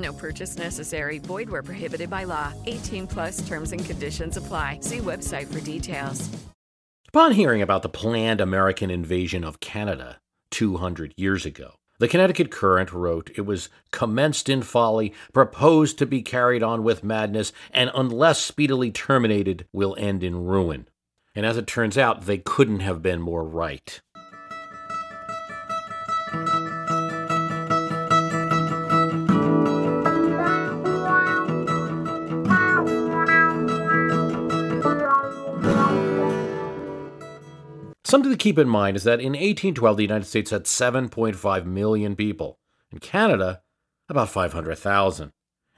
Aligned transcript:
No 0.00 0.12
purchase 0.12 0.56
necessary. 0.56 1.18
Void 1.18 1.50
where 1.50 1.62
prohibited 1.62 2.08
by 2.10 2.24
law. 2.24 2.52
18 2.66 3.06
plus 3.06 3.46
terms 3.46 3.72
and 3.72 3.84
conditions 3.84 4.36
apply. 4.36 4.78
See 4.82 4.98
website 4.98 5.52
for 5.52 5.60
details. 5.60 6.28
Upon 7.08 7.32
hearing 7.32 7.60
about 7.60 7.82
the 7.82 7.88
planned 7.88 8.40
American 8.40 8.88
invasion 8.88 9.42
of 9.42 9.58
Canada 9.58 10.20
200 10.52 11.12
years 11.16 11.44
ago, 11.44 11.74
the 11.98 12.06
Connecticut 12.06 12.52
Courant 12.52 12.92
wrote 12.92 13.30
it 13.34 13.42
was 13.42 13.68
commenced 13.90 14.48
in 14.48 14.62
folly, 14.62 15.12
proposed 15.32 15.98
to 15.98 16.06
be 16.06 16.22
carried 16.22 16.62
on 16.62 16.84
with 16.84 17.04
madness, 17.04 17.52
and 17.72 17.90
unless 17.94 18.40
speedily 18.40 18.92
terminated, 18.92 19.66
will 19.72 19.96
end 19.98 20.22
in 20.22 20.46
ruin. 20.46 20.88
And 21.34 21.44
as 21.44 21.56
it 21.56 21.66
turns 21.66 21.98
out, 21.98 22.26
they 22.26 22.38
couldn't 22.38 22.80
have 22.80 23.02
been 23.02 23.20
more 23.20 23.44
right. 23.44 24.00
Something 38.10 38.32
to 38.32 38.36
keep 38.36 38.58
in 38.58 38.68
mind 38.68 38.96
is 38.96 39.04
that 39.04 39.20
in 39.20 39.34
1812, 39.34 39.96
the 39.96 40.02
United 40.02 40.24
States 40.24 40.50
had 40.50 40.64
7.5 40.64 41.64
million 41.64 42.16
people, 42.16 42.58
and 42.90 43.00
Canada, 43.00 43.62
about 44.08 44.30
500,000. 44.30 45.30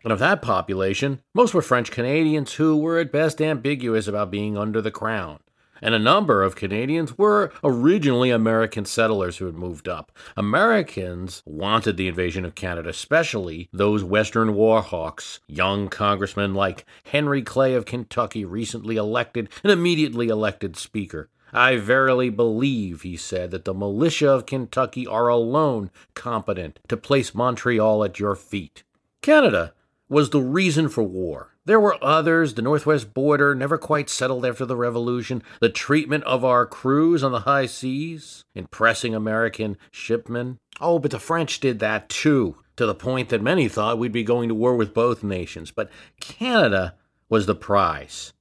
And 0.02 0.12
of 0.14 0.18
that 0.18 0.40
population, 0.40 1.20
most 1.34 1.52
were 1.52 1.60
French 1.60 1.90
Canadians 1.90 2.54
who 2.54 2.78
were 2.78 2.98
at 2.98 3.12
best 3.12 3.42
ambiguous 3.42 4.08
about 4.08 4.30
being 4.30 4.56
under 4.56 4.80
the 4.80 4.90
crown. 4.90 5.40
And 5.82 5.94
a 5.94 5.98
number 5.98 6.42
of 6.42 6.56
Canadians 6.56 7.18
were 7.18 7.52
originally 7.62 8.30
American 8.30 8.86
settlers 8.86 9.36
who 9.36 9.44
had 9.44 9.56
moved 9.56 9.86
up. 9.86 10.10
Americans 10.34 11.42
wanted 11.44 11.98
the 11.98 12.08
invasion 12.08 12.46
of 12.46 12.54
Canada, 12.54 12.88
especially 12.88 13.68
those 13.74 14.02
Western 14.02 14.54
war 14.54 14.80
hawks, 14.80 15.40
young 15.48 15.88
congressmen 15.88 16.54
like 16.54 16.86
Henry 17.04 17.42
Clay 17.42 17.74
of 17.74 17.84
Kentucky, 17.84 18.46
recently 18.46 18.96
elected 18.96 19.50
and 19.62 19.70
immediately 19.70 20.28
elected 20.28 20.76
Speaker. 20.76 21.28
I 21.52 21.76
verily 21.76 22.30
believe, 22.30 23.02
he 23.02 23.16
said, 23.16 23.50
that 23.50 23.64
the 23.64 23.74
militia 23.74 24.30
of 24.30 24.46
Kentucky 24.46 25.06
are 25.06 25.28
alone 25.28 25.90
competent 26.14 26.80
to 26.88 26.96
place 26.96 27.34
Montreal 27.34 28.04
at 28.04 28.18
your 28.18 28.34
feet. 28.34 28.84
Canada 29.20 29.74
was 30.08 30.30
the 30.30 30.40
reason 30.40 30.88
for 30.88 31.02
war. 31.02 31.54
There 31.64 31.78
were 31.78 32.02
others, 32.02 32.54
the 32.54 32.62
Northwest 32.62 33.14
border 33.14 33.54
never 33.54 33.78
quite 33.78 34.10
settled 34.10 34.44
after 34.44 34.66
the 34.66 34.76
Revolution, 34.76 35.42
the 35.60 35.68
treatment 35.68 36.24
of 36.24 36.44
our 36.44 36.66
crews 36.66 37.22
on 37.22 37.30
the 37.30 37.40
high 37.40 37.66
seas, 37.66 38.44
impressing 38.54 39.14
American 39.14 39.76
shipmen. 39.92 40.58
Oh, 40.80 40.98
but 40.98 41.12
the 41.12 41.20
French 41.20 41.60
did 41.60 41.78
that 41.78 42.08
too, 42.08 42.56
to 42.76 42.84
the 42.84 42.96
point 42.96 43.28
that 43.28 43.42
many 43.42 43.68
thought 43.68 43.98
we'd 43.98 44.10
be 44.10 44.24
going 44.24 44.48
to 44.48 44.56
war 44.56 44.74
with 44.74 44.92
both 44.92 45.22
nations. 45.22 45.70
But 45.70 45.90
Canada 46.18 46.96
was 47.28 47.46
the 47.46 47.54
prize. 47.54 48.32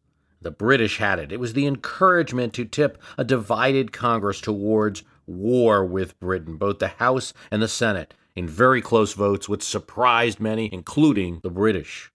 The 0.41 0.51
British 0.51 0.97
had 0.97 1.19
it. 1.19 1.31
It 1.31 1.39
was 1.39 1.53
the 1.53 1.67
encouragement 1.67 2.53
to 2.55 2.65
tip 2.65 2.97
a 3.17 3.23
divided 3.23 3.91
Congress 3.91 4.41
towards 4.41 5.03
war 5.27 5.85
with 5.85 6.19
Britain, 6.19 6.57
both 6.57 6.79
the 6.79 6.87
House 6.87 7.33
and 7.51 7.61
the 7.61 7.67
Senate, 7.67 8.15
in 8.35 8.47
very 8.47 8.81
close 8.81 9.13
votes, 9.13 9.47
which 9.47 9.61
surprised 9.61 10.39
many, 10.39 10.69
including 10.73 11.41
the 11.43 11.51
British. 11.51 12.11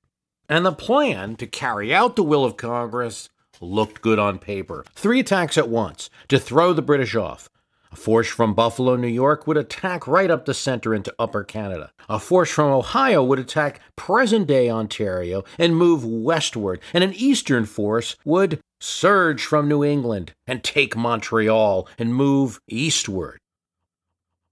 And 0.49 0.67
the 0.67 0.73
plan 0.73 1.37
to 1.37 1.47
carry 1.47 1.95
out 1.95 2.17
the 2.17 2.23
will 2.23 2.45
of 2.45 2.57
Congress 2.57 3.29
looked 3.61 4.03
good 4.03 4.19
on 4.19 4.39
paper. 4.39 4.85
Three 4.95 5.21
attacks 5.21 5.57
at 5.57 5.69
once 5.69 6.11
to 6.29 6.39
throw 6.39 6.73
the 6.73 6.83
British 6.83 7.15
off, 7.15 7.49
a 7.97 7.99
force 7.99 8.29
from 8.29 8.53
Buffalo, 8.53 8.95
New 8.95 9.09
York 9.09 9.47
would 9.47 9.57
attack 9.57 10.07
right 10.07 10.31
up 10.31 10.45
the 10.45 10.53
center 10.53 10.95
into 10.95 11.15
Upper 11.19 11.43
Canada. 11.43 11.91
A 12.11 12.19
force 12.19 12.51
from 12.51 12.71
Ohio 12.71 13.25
would 13.25 13.39
attack 13.39 13.81
present 13.97 14.47
day 14.47 14.69
Ontario 14.69 15.45
and 15.59 15.75
move 15.75 16.05
westward. 16.05 16.81
And 16.93 17.03
an 17.03 17.15
eastern 17.15 17.65
force 17.65 18.17
would 18.23 18.61
surge 18.83 19.47
from 19.47 19.67
New 19.67 19.83
England 19.83 20.35
and 20.47 20.63
take 20.63 20.95
Montreal 20.95 21.89
and 21.99 22.15
move 22.15 22.61
eastward. 22.69 23.39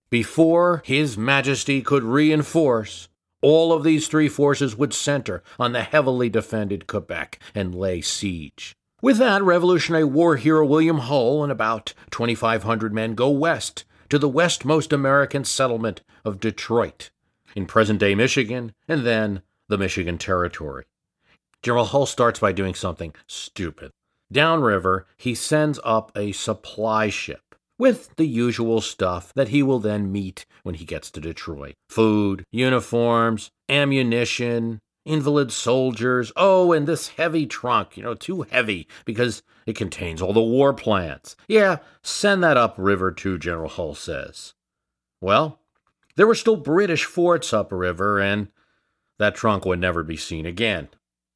Before 0.09 0.83
His 0.87 1.19
Majesty 1.19 1.83
could 1.83 2.03
reinforce, 2.03 3.09
all 3.43 3.75
of 3.75 3.85
these 3.85 4.09
three 4.09 4.31
forces 4.31 4.75
would 4.75 4.95
center 4.95 5.43
on 5.59 5.73
the 5.73 5.83
heavily 5.83 6.31
defended 6.31 6.87
Quebec 6.87 7.39
and 7.55 7.75
lay 7.75 8.01
siege. 8.01 8.75
With 9.05 9.19
that, 9.19 9.43
Revolutionary 9.43 10.05
War 10.05 10.37
hero 10.37 10.65
William 10.65 10.97
Hull 10.97 11.43
and 11.43 11.53
about 11.53 11.93
2,500 12.11 12.95
men 12.95 13.15
go 13.15 13.29
west 13.29 13.85
to 14.09 14.19
the 14.19 14.31
westmost 14.31 14.95
American 14.95 15.45
settlement 15.45 16.01
of 16.25 16.41
Detroit 16.41 17.11
in 17.55 17.67
present 17.67 18.01
day 18.01 18.15
Michigan 18.15 18.73
and 18.89 19.05
then 19.05 19.43
the 19.69 19.77
Michigan 19.77 20.17
Territory. 20.17 20.87
General 21.63 21.85
Hull 21.85 22.07
starts 22.07 22.41
by 22.41 22.53
doing 22.53 22.75
something 22.75 23.15
stupid. 23.27 23.91
Downriver, 24.33 25.07
he 25.19 25.35
sends 25.35 25.79
up 25.85 26.11
a 26.17 26.33
supply 26.33 27.11
ship 27.11 27.55
with 27.79 28.17
the 28.17 28.27
usual 28.27 28.81
stuff 28.81 29.35
that 29.35 29.49
he 29.49 29.63
will 29.63 29.81
then 29.81 30.11
meet 30.11 30.47
when 30.63 30.77
he 30.77 30.87
gets 30.87 31.11
to 31.11 31.21
Detroit 31.21 31.75
food, 31.91 32.47
uniforms, 32.51 33.51
ammunition, 33.69 34.81
invalid 35.05 35.53
soldiers. 35.53 36.33
Oh, 36.37 36.73
and 36.73 36.87
this 36.87 37.09
heavy 37.09 37.47
trunk, 37.47 37.97
you 37.97 38.03
know, 38.03 38.15
too 38.15 38.43
heavy 38.43 38.89
because 39.05 39.43
it 39.67 39.77
contains 39.77 40.21
all 40.21 40.33
the 40.33 40.43
war 40.43 40.73
plans. 40.73 41.37
Yeah, 41.49 41.79
send 42.03 42.43
that 42.43 42.57
upriver 42.57 43.13
too, 43.13 43.39
General 43.39 43.69
Hull 43.69 43.95
says. 43.95 44.55
Well, 45.21 45.61
there 46.17 46.27
were 46.27 46.35
still 46.35 46.57
British 46.57 47.05
forts 47.05 47.53
upriver, 47.53 48.21
and 48.21 48.49
that 49.19 49.35
trunk 49.35 49.65
would 49.65 49.81
never 49.81 50.03
be 50.03 50.17
seen 50.17 50.47
again. 50.47 50.89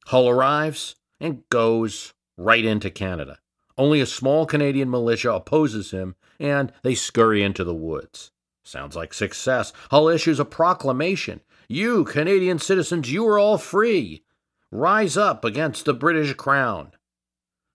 Hull 0.07 0.29
arrives 0.29 0.95
and 1.19 1.47
goes 1.49 2.13
right 2.37 2.63
into 2.63 2.89
Canada. 2.89 3.39
Only 3.77 4.01
a 4.01 4.05
small 4.05 4.45
Canadian 4.45 4.89
militia 4.89 5.31
opposes 5.31 5.91
him, 5.91 6.15
and 6.39 6.73
they 6.83 6.95
scurry 6.95 7.43
into 7.43 7.63
the 7.63 7.73
woods. 7.73 8.31
Sounds 8.63 8.95
like 8.95 9.13
success. 9.13 9.73
Hull 9.89 10.09
issues 10.09 10.39
a 10.39 10.45
proclamation 10.45 11.41
you, 11.69 12.03
Canadian 12.03 12.59
citizens, 12.59 13.11
you 13.11 13.25
are 13.27 13.39
all 13.39 13.57
free. 13.57 14.23
Rise 14.71 15.15
up 15.15 15.45
against 15.45 15.85
the 15.85 15.93
British 15.93 16.33
Crown. 16.33 16.91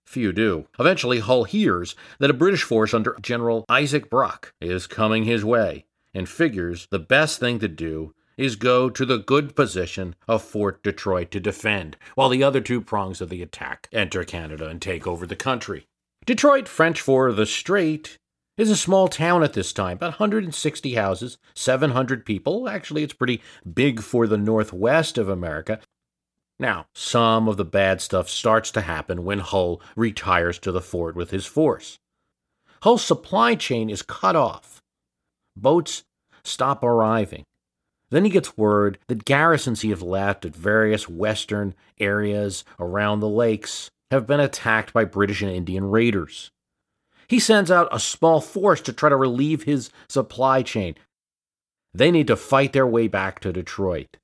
Few 0.05 0.33
do. 0.33 0.67
Eventually, 0.79 1.21
Hull 1.21 1.45
hears 1.45 1.95
that 2.19 2.31
a 2.31 2.35
British 2.35 2.63
force 2.63 2.93
under 2.93 3.17
General 3.23 3.65
Isaac 3.69 4.11
Brock 4.11 4.53
is 4.61 4.87
coming 4.87 5.25
his 5.25 5.45
way 5.45 5.87
and 6.13 6.29
figures 6.29 6.87
the 6.91 6.99
best 6.99 7.41
thing 7.41 7.59
to 7.59 7.69
do 7.69 8.15
is 8.37 8.57
go 8.57 8.91
to 8.91 9.07
the 9.07 9.19
good 9.19 9.55
position 9.55 10.15
of 10.27 10.43
Fort 10.43 10.83
Detroit 10.83 11.31
to 11.31 11.41
defend, 11.41 11.97
while 12.15 12.29
the 12.29 12.43
other 12.43 12.61
two 12.61 12.81
prongs 12.81 13.21
of 13.21 13.29
the 13.29 13.43
attack 13.43 13.89
enter 13.93 14.25
Canada 14.25 14.69
and 14.69 14.83
take 14.83 15.07
over 15.07 15.27
the 15.27 15.37
country. 15.37 15.87
Detroit, 16.27 16.67
French 16.69 17.01
for 17.01 17.33
the 17.33 17.47
Strait, 17.47 18.19
is 18.57 18.71
a 18.71 18.77
small 18.77 19.09
town 19.09 19.43
at 19.43 19.53
this 19.53 19.73
time, 19.73 19.97
about 19.97 20.13
160 20.13 20.95
houses, 20.95 21.39
700 21.55 22.25
people. 22.25 22.69
Actually, 22.69 23.03
it's 23.03 23.13
pretty 23.13 23.43
big 23.73 24.01
for 24.01 24.27
the 24.27 24.39
northwest 24.39 25.19
of 25.19 25.29
America. 25.29 25.81
Now, 26.59 26.87
some 26.95 27.49
of 27.49 27.57
the 27.57 27.65
bad 27.65 28.01
stuff 28.01 28.29
starts 28.29 28.71
to 28.73 28.83
happen 28.83 29.25
when 29.25 29.41
Hull 29.41 29.81
retires 29.97 30.59
to 30.61 30.71
the 30.71 30.81
fort 30.81 31.17
with 31.17 31.31
his 31.31 31.47
force. 31.47 31.99
Hull's 32.83 33.05
supply 33.05 33.57
chain 33.57 33.91
is 33.91 34.03
cut 34.03 34.37
off. 34.37 34.81
Boats 35.57 36.05
stop 36.45 36.85
arriving. 36.85 37.45
Then 38.11 38.25
he 38.25 38.31
gets 38.31 38.57
word 38.57 38.99
that 39.09 39.25
garrisons 39.25 39.81
he 39.81 39.91
has 39.91 40.03
left 40.03 40.45
at 40.45 40.55
various 40.55 41.09
western 41.09 41.75
areas 41.99 42.65
around 42.79 43.19
the 43.19 43.29
lakes 43.29 43.91
have 44.13 44.27
been 44.27 44.39
attacked 44.39 44.93
by 44.93 45.05
British 45.05 45.43
and 45.43 45.51
Indian 45.51 45.87
raiders. 45.87 46.53
He 47.29 47.39
sends 47.39 47.71
out 47.71 47.89
a 47.91 47.99
small 47.99 48.41
force 48.41 48.81
to 48.83 48.93
try 48.93 49.09
to 49.09 49.17
relieve 49.17 49.65
his 49.65 49.91
supply 50.09 50.63
chain. 50.63 50.95
They 51.93 52.11
need 52.11 52.27
to 52.27 52.37
fight 52.37 52.73
their 52.73 52.87
way 52.87 53.09
back 53.09 53.41
to 53.41 53.53
Detroit. 53.53 54.17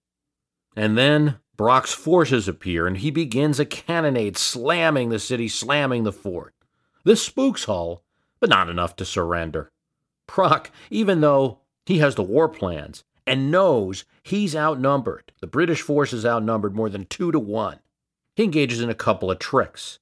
And 0.76 0.98
then 0.98 1.38
Brock's 1.56 1.92
forces 1.92 2.48
appear, 2.48 2.86
and 2.86 2.96
he 2.96 3.10
begins 3.10 3.60
a 3.60 3.64
cannonade, 3.64 4.36
slamming 4.36 5.10
the 5.10 5.18
city, 5.18 5.48
slamming 5.48 6.04
the 6.04 6.12
fort. 6.12 6.54
This 7.04 7.22
spooks 7.22 7.64
Hull, 7.64 8.02
but 8.40 8.50
not 8.50 8.68
enough 8.68 8.96
to 8.96 9.04
surrender. 9.04 9.70
Brock, 10.26 10.70
even 10.90 11.20
though 11.20 11.58
he 11.86 11.98
has 11.98 12.14
the 12.14 12.22
war 12.22 12.48
plans 12.48 13.04
and 13.26 13.50
knows 13.50 14.04
he's 14.22 14.56
outnumbered, 14.56 15.32
the 15.40 15.46
British 15.46 15.82
force 15.82 16.12
is 16.12 16.24
outnumbered 16.24 16.74
more 16.74 16.88
than 16.88 17.04
two 17.06 17.30
to 17.32 17.38
one, 17.38 17.80
he 18.36 18.44
engages 18.44 18.80
in 18.80 18.88
a 18.88 18.94
couple 18.94 19.30
of 19.30 19.38
tricks. 19.38 19.98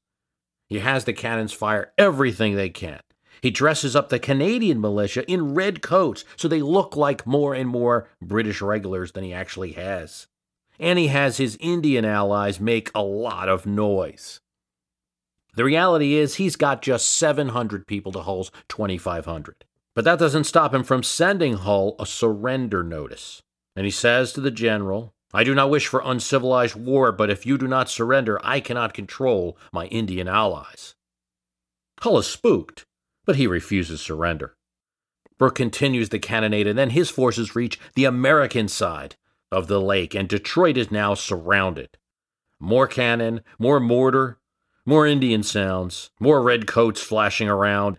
He 0.68 0.80
has 0.80 1.04
the 1.04 1.12
cannons 1.12 1.52
fire 1.52 1.92
everything 1.96 2.54
they 2.54 2.70
can. 2.70 3.00
He 3.40 3.50
dresses 3.50 3.94
up 3.94 4.08
the 4.08 4.18
Canadian 4.18 4.80
militia 4.80 5.28
in 5.30 5.54
red 5.54 5.80
coats 5.80 6.24
so 6.36 6.48
they 6.48 6.60
look 6.60 6.96
like 6.96 7.26
more 7.26 7.54
and 7.54 7.68
more 7.68 8.08
British 8.20 8.60
regulars 8.60 9.12
than 9.12 9.24
he 9.24 9.32
actually 9.32 9.72
has. 9.72 10.26
And 10.78 10.98
he 10.98 11.08
has 11.08 11.36
his 11.36 11.56
Indian 11.60 12.04
allies 12.04 12.60
make 12.60 12.90
a 12.94 13.02
lot 13.02 13.48
of 13.48 13.66
noise. 13.66 14.40
The 15.54 15.64
reality 15.64 16.14
is, 16.14 16.36
he's 16.36 16.54
got 16.54 16.82
just 16.82 17.10
700 17.10 17.86
people 17.86 18.12
to 18.12 18.20
Hull's 18.20 18.52
2,500. 18.68 19.64
But 19.94 20.04
that 20.04 20.18
doesn't 20.18 20.44
stop 20.44 20.72
him 20.72 20.84
from 20.84 21.02
sending 21.02 21.54
Hull 21.54 21.96
a 21.98 22.06
surrender 22.06 22.84
notice. 22.84 23.42
And 23.74 23.84
he 23.84 23.90
says 23.90 24.32
to 24.32 24.40
the 24.40 24.52
general, 24.52 25.14
I 25.32 25.44
do 25.44 25.54
not 25.54 25.70
wish 25.70 25.86
for 25.86 26.02
uncivilized 26.04 26.74
war, 26.74 27.12
but 27.12 27.30
if 27.30 27.44
you 27.44 27.58
do 27.58 27.68
not 27.68 27.90
surrender, 27.90 28.40
I 28.42 28.60
cannot 28.60 28.94
control 28.94 29.58
my 29.72 29.86
Indian 29.86 30.28
allies. 30.28 30.94
Hull 32.00 32.18
is 32.18 32.26
spooked 32.26 32.86
but 33.28 33.36
he 33.36 33.46
refuses 33.46 34.00
surrender. 34.00 34.56
Brock 35.36 35.54
continues 35.54 36.08
the 36.08 36.18
cannonade, 36.18 36.66
and 36.66 36.78
then 36.78 36.88
his 36.88 37.10
forces 37.10 37.54
reach 37.54 37.78
the 37.94 38.06
American 38.06 38.68
side 38.68 39.16
of 39.52 39.66
the 39.66 39.82
lake, 39.82 40.14
and 40.14 40.26
Detroit 40.26 40.78
is 40.78 40.90
now 40.90 41.12
surrounded. 41.12 41.98
More 42.58 42.86
cannon, 42.86 43.42
more 43.58 43.80
mortar, 43.80 44.38
more 44.86 45.06
Indian 45.06 45.42
sounds, 45.42 46.08
more 46.18 46.40
red 46.40 46.66
coats 46.66 47.02
flashing 47.02 47.50
around. 47.50 47.98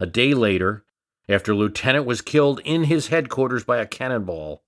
A 0.00 0.06
day 0.06 0.32
later, 0.32 0.82
after 1.28 1.54
Lieutenant 1.54 2.06
was 2.06 2.22
killed 2.22 2.62
in 2.64 2.84
his 2.84 3.08
headquarters 3.08 3.62
by 3.62 3.76
a 3.76 3.86
cannonball, 3.86 4.62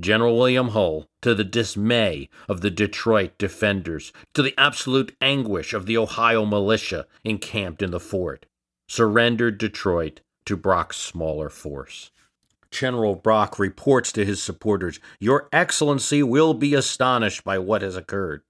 General 0.00 0.38
William 0.38 0.68
Hull, 0.68 1.06
to 1.20 1.34
the 1.34 1.44
dismay 1.44 2.28
of 2.48 2.62
the 2.62 2.70
Detroit 2.70 3.36
defenders, 3.38 4.12
to 4.34 4.42
the 4.42 4.54
absolute 4.58 5.14
anguish 5.20 5.74
of 5.74 5.86
the 5.86 5.98
Ohio 5.98 6.46
militia 6.46 7.06
encamped 7.22 7.82
in 7.82 7.90
the 7.90 8.00
fort, 8.00 8.46
surrendered 8.88 9.58
Detroit 9.58 10.20
to 10.46 10.56
Brock's 10.56 10.96
smaller 10.96 11.50
force. 11.50 12.10
General 12.70 13.14
Brock 13.14 13.58
reports 13.58 14.12
to 14.12 14.24
his 14.24 14.42
supporters 14.42 15.00
Your 15.18 15.48
Excellency 15.52 16.22
will 16.22 16.54
be 16.54 16.74
astonished 16.74 17.44
by 17.44 17.58
what 17.58 17.82
has 17.82 17.96
occurred. 17.96 18.42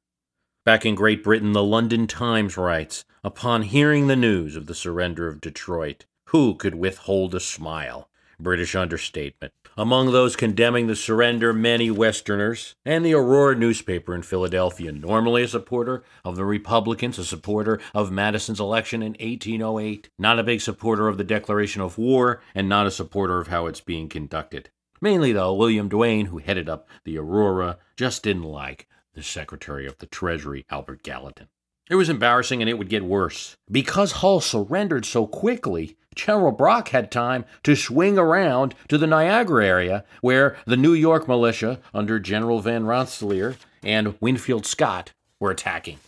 Back 0.65 0.85
in 0.85 0.95
Great 0.95 1.25
Britain, 1.25 1.53
the 1.53 1.65
London 1.65 2.07
Times 2.07 2.57
writes 2.57 3.05
Upon 3.25 3.63
hearing 3.63 4.07
the 4.07 4.17
news 4.17 4.57
of 4.57 4.67
the 4.67 4.75
surrender 4.75 5.27
of 5.27 5.41
Detroit, 5.41 6.05
who 6.27 6.55
could 6.55 6.75
withhold 6.75 7.35
a 7.35 7.41
smile? 7.41 8.09
British 8.39 8.75
understatement. 8.75 9.53
Among 9.77 10.11
those 10.11 10.35
condemning 10.35 10.89
the 10.89 10.97
surrender, 10.97 11.53
many 11.53 11.91
Westerners, 11.91 12.75
and 12.85 13.05
the 13.05 13.15
Aurora 13.15 13.55
newspaper 13.55 14.15
in 14.15 14.23
Philadelphia, 14.23 14.91
normally 14.91 15.45
a 15.45 15.49
supporter 15.49 16.03
of 16.25 16.37
the 16.37 16.45
Republicans, 16.45 17.19
a 17.19 17.25
supporter 17.25 17.81
of 17.95 18.11
Madison's 18.11 18.59
election 18.61 19.01
in 19.01 19.13
1808, 19.13 20.11
not 20.19 20.39
a 20.41 20.45
big 20.45 20.61
supporter 20.61 21.07
of 21.07 21.19
the 21.19 21.25
declaration 21.25 21.81
of 21.81 21.99
war, 21.99 22.43
and 22.55 22.69
not 22.69 22.87
a 22.87 22.91
supporter 22.91 23.39
of 23.39 23.47
how 23.47 23.67
it's 23.67 23.81
being 23.81 24.09
conducted. 24.09 24.71
Mainly, 25.01 25.33
though, 25.33 25.55
William 25.55 25.89
Duane, 25.89 26.27
who 26.27 26.39
headed 26.39 26.69
up 26.69 26.89
the 27.05 27.17
Aurora, 27.17 27.79
just 27.97 28.25
didn't 28.25 28.43
like 28.43 28.89
the 29.15 29.23
Secretary 29.23 29.87
of 29.87 29.99
the 29.99 30.07
Treasury, 30.07 30.67
Albert 30.69 31.03
Gallatin. 31.03 31.49
It 31.91 31.97
was 31.97 32.09
embarrassing 32.09 32.63
and 32.63 32.69
it 32.69 32.79
would 32.79 32.89
get 32.89 33.05
worse. 33.05 33.57
Because 33.69 34.13
Hull 34.13 34.41
surrendered 34.41 35.05
so 35.05 35.27
quickly, 35.27 35.97
General 36.15 36.53
Brock 36.53 36.91
had 36.91 37.11
time 37.11 37.45
to 37.65 37.75
swing 37.75 38.17
around 38.17 38.77
to 38.89 38.97
the 38.97 39.09
Niagara 39.09 39.67
area, 39.67 40.05
where 40.21 40.57
the 40.67 40.77
New 40.77 40.93
York 40.95 41.27
militia 41.27 41.81
under 41.93 42.21
General 42.21 42.61
Van 42.61 42.87
Rensselaer 42.87 43.57
and 43.83 44.15
Winfield 44.21 44.67
Scott 44.67 45.13
were 45.41 45.51
attacking. 45.51 45.99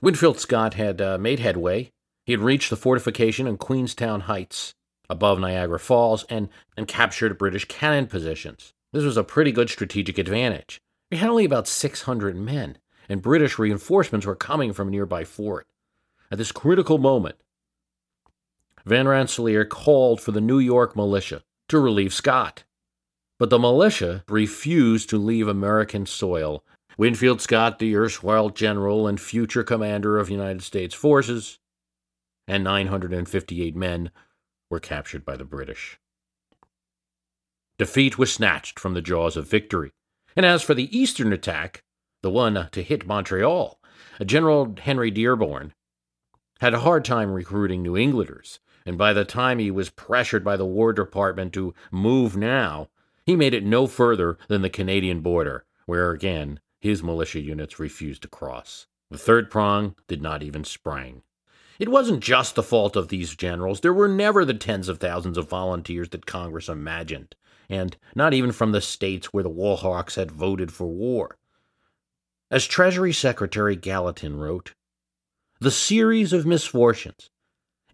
Winfield 0.00 0.40
Scott 0.40 0.74
had 0.74 1.02
uh, 1.02 1.18
made 1.18 1.38
headway. 1.38 1.90
He 2.24 2.32
had 2.32 2.40
reached 2.40 2.70
the 2.70 2.76
fortification 2.76 3.46
in 3.46 3.58
Queenstown 3.58 4.22
Heights 4.22 4.72
above 5.10 5.38
Niagara 5.38 5.78
Falls 5.78 6.24
and, 6.30 6.48
and 6.78 6.88
captured 6.88 7.36
British 7.36 7.66
cannon 7.66 8.06
positions. 8.06 8.72
This 8.92 9.04
was 9.04 9.18
a 9.18 9.24
pretty 9.24 9.52
good 9.52 9.68
strategic 9.68 10.16
advantage. 10.16 10.80
He 11.10 11.18
had 11.18 11.28
only 11.28 11.44
about 11.44 11.68
600 11.68 12.36
men, 12.36 12.78
and 13.08 13.22
British 13.22 13.58
reinforcements 13.58 14.26
were 14.26 14.34
coming 14.34 14.72
from 14.72 14.88
a 14.88 14.90
nearby 14.90 15.24
fort. 15.24 15.66
At 16.30 16.38
this 16.38 16.52
critical 16.52 16.98
moment, 16.98 17.36
Van 18.84 19.06
Rensselaer 19.06 19.64
called 19.64 20.20
for 20.20 20.32
the 20.32 20.40
New 20.40 20.58
York 20.58 20.96
militia 20.96 21.42
to 21.68 21.78
relieve 21.78 22.12
Scott. 22.12 22.64
But 23.38 23.50
the 23.50 23.58
militia 23.58 24.24
refused 24.28 25.10
to 25.10 25.18
leave 25.18 25.48
American 25.48 26.06
soil. 26.06 26.64
Winfield 26.96 27.40
Scott, 27.40 27.78
the 27.78 27.96
erstwhile 27.96 28.50
general 28.50 29.06
and 29.06 29.20
future 29.20 29.64
commander 29.64 30.18
of 30.18 30.30
United 30.30 30.62
States 30.62 30.94
forces, 30.94 31.58
and 32.46 32.64
958 32.64 33.74
men 33.76 34.10
were 34.70 34.80
captured 34.80 35.24
by 35.24 35.36
the 35.36 35.44
British. 35.44 35.98
Defeat 37.78 38.18
was 38.18 38.32
snatched 38.32 38.78
from 38.78 38.94
the 38.94 39.02
jaws 39.02 39.36
of 39.36 39.48
victory. 39.48 39.92
And 40.36 40.46
as 40.46 40.62
for 40.62 40.74
the 40.74 40.96
eastern 40.96 41.32
attack, 41.32 41.82
the 42.22 42.30
one 42.30 42.68
to 42.72 42.82
hit 42.82 43.06
Montreal, 43.06 43.78
General 44.24 44.74
Henry 44.80 45.10
Dearborn 45.10 45.74
had 46.60 46.74
a 46.74 46.80
hard 46.80 47.04
time 47.04 47.30
recruiting 47.30 47.82
New 47.82 47.96
Englanders 47.96 48.60
and 48.84 48.98
by 48.98 49.12
the 49.12 49.24
time 49.24 49.58
he 49.58 49.70
was 49.70 49.90
pressured 49.90 50.44
by 50.44 50.56
the 50.56 50.66
War 50.66 50.92
Department 50.92 51.52
to 51.54 51.74
move 51.90 52.36
now, 52.36 52.88
he 53.24 53.36
made 53.36 53.54
it 53.54 53.64
no 53.64 53.86
further 53.86 54.38
than 54.48 54.62
the 54.62 54.70
Canadian 54.70 55.20
border, 55.20 55.64
where 55.86 56.10
again 56.10 56.60
his 56.80 57.02
militia 57.02 57.40
units 57.40 57.78
refused 57.78 58.22
to 58.22 58.28
cross. 58.28 58.86
The 59.10 59.18
third 59.18 59.50
prong 59.50 59.94
did 60.08 60.22
not 60.22 60.42
even 60.42 60.64
spring. 60.64 61.22
It 61.78 61.90
wasn't 61.90 62.22
just 62.22 62.54
the 62.54 62.62
fault 62.62 62.96
of 62.96 63.08
these 63.08 63.34
generals. 63.34 63.80
There 63.80 63.92
were 63.92 64.08
never 64.08 64.44
the 64.44 64.54
tens 64.54 64.88
of 64.88 64.98
thousands 64.98 65.38
of 65.38 65.48
volunteers 65.48 66.08
that 66.10 66.26
Congress 66.26 66.68
imagined, 66.68 67.34
and 67.68 67.96
not 68.14 68.34
even 68.34 68.52
from 68.52 68.72
the 68.72 68.80
states 68.80 69.32
where 69.32 69.44
the 69.44 69.50
Warhawks 69.50 70.16
had 70.16 70.30
voted 70.30 70.72
for 70.72 70.86
war. 70.86 71.38
As 72.52 72.66
Treasury 72.66 73.14
Secretary 73.14 73.76
Gallatin 73.76 74.36
wrote, 74.36 74.74
the 75.58 75.70
series 75.70 76.34
of 76.34 76.44
misfortunes 76.44 77.30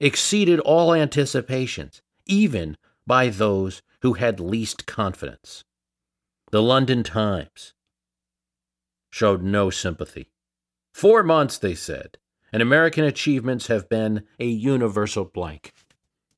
exceeded 0.00 0.58
all 0.58 0.92
anticipations, 0.92 2.02
even 2.26 2.76
by 3.06 3.28
those 3.28 3.82
who 4.02 4.14
had 4.14 4.40
least 4.40 4.84
confidence. 4.84 5.62
The 6.50 6.60
London 6.60 7.04
Times 7.04 7.72
showed 9.12 9.44
no 9.44 9.70
sympathy. 9.70 10.32
Four 10.92 11.22
months, 11.22 11.56
they 11.56 11.76
said, 11.76 12.18
and 12.52 12.60
American 12.60 13.04
achievements 13.04 13.68
have 13.68 13.88
been 13.88 14.24
a 14.40 14.46
universal 14.46 15.24
blank. 15.24 15.72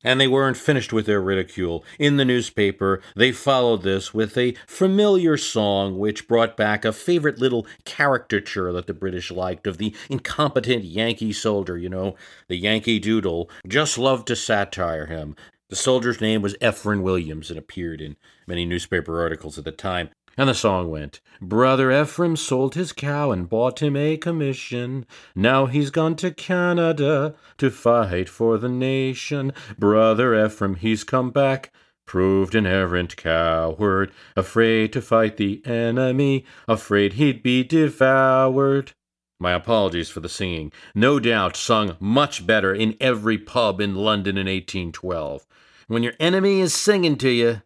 And 0.03 0.21
they 0.21 0.29
weren't 0.29 0.57
finished 0.57 0.93
with 0.93 1.07
their 1.07 1.21
ridicule. 1.21 1.85
In 1.99 2.17
the 2.17 2.25
newspaper, 2.25 3.03
they 3.15 3.33
followed 3.33 3.83
this 3.83 4.15
with 4.15 4.37
a 4.39 4.55
familiar 4.67 5.37
song 5.37 5.99
which 5.99 6.27
brought 6.27 6.57
back 6.57 6.85
a 6.85 6.93
favorite 6.93 7.39
little 7.39 7.67
caricature 7.85 8.73
that 8.73 8.87
the 8.87 8.95
British 8.95 9.31
liked 9.31 9.67
of 9.67 9.79
the 9.79 9.95
incompetent 10.09 10.85
Yankee 10.85 11.33
soldier, 11.33 11.77
you 11.77 11.89
know, 11.89 12.17
the 12.49 12.57
Yankee 12.57 12.99
Doodle. 12.99 13.51
Just 13.67 13.99
loved 13.99 14.27
to 14.29 14.37
satire 14.37 15.07
him. 15.07 15.37
The 15.69 15.77
soldier's 15.77 16.21
name 16.21 16.43
was 16.43 16.57
Ephraim 16.61 17.01
Williams 17.01 17.49
and 17.49 17.59
appeared 17.59 18.01
in 18.01 18.17
many 18.45 18.65
newspaper 18.65 19.21
articles 19.21 19.57
at 19.57 19.65
the 19.65 19.71
time. 19.71 20.11
And 20.37 20.49
the 20.49 20.55
song 20.55 20.91
went 20.91 21.21
Brother 21.43 21.91
Ephraim 21.91 22.37
sold 22.37 22.75
his 22.75 22.93
cow 22.93 23.31
and 23.31 23.49
bought 23.49 23.83
him 23.83 23.97
a 23.97 24.17
commission. 24.17 25.07
Now 25.35 25.67
he's 25.67 25.91
gone 25.91 26.17
to 26.17 26.31
Canada 26.31 27.35
to 27.59 27.71
fight 27.71 28.29
for 28.29 28.59
the 28.59 28.69
nation. 28.69 29.53
Brother 29.79 30.45
Ephraim, 30.45 30.77
he's 30.77 31.05
come 31.05 31.31
back. 31.31 31.73
Proved 32.07 32.55
an 32.55 32.67
errant 32.67 33.17
coward, 33.17 34.13
afraid 34.37 34.93
to 34.93 35.01
fight 35.01 35.37
the 35.37 35.65
enemy, 35.65 36.45
afraid 36.67 37.13
he'd 37.15 37.43
be 37.43 37.63
devoured. 37.63 38.93
My 39.39 39.53
apologies 39.53 40.11
for 40.11 40.21
the 40.21 40.29
singing. 40.29 40.73
No 40.95 41.19
doubt 41.21 41.57
sung 41.57 41.97
much 42.01 42.47
better 42.47 42.75
in 42.75 42.97
every 43.01 43.39
pub 43.39 43.81
in 43.81 43.95
London 43.95 44.37
in 44.37 44.47
1812. 44.47 45.47
When 45.87 46.03
your 46.03 46.15
enemy 46.21 46.61
is 46.61 46.75
singing 46.75 47.17
to 47.19 47.31
you, 47.31 47.63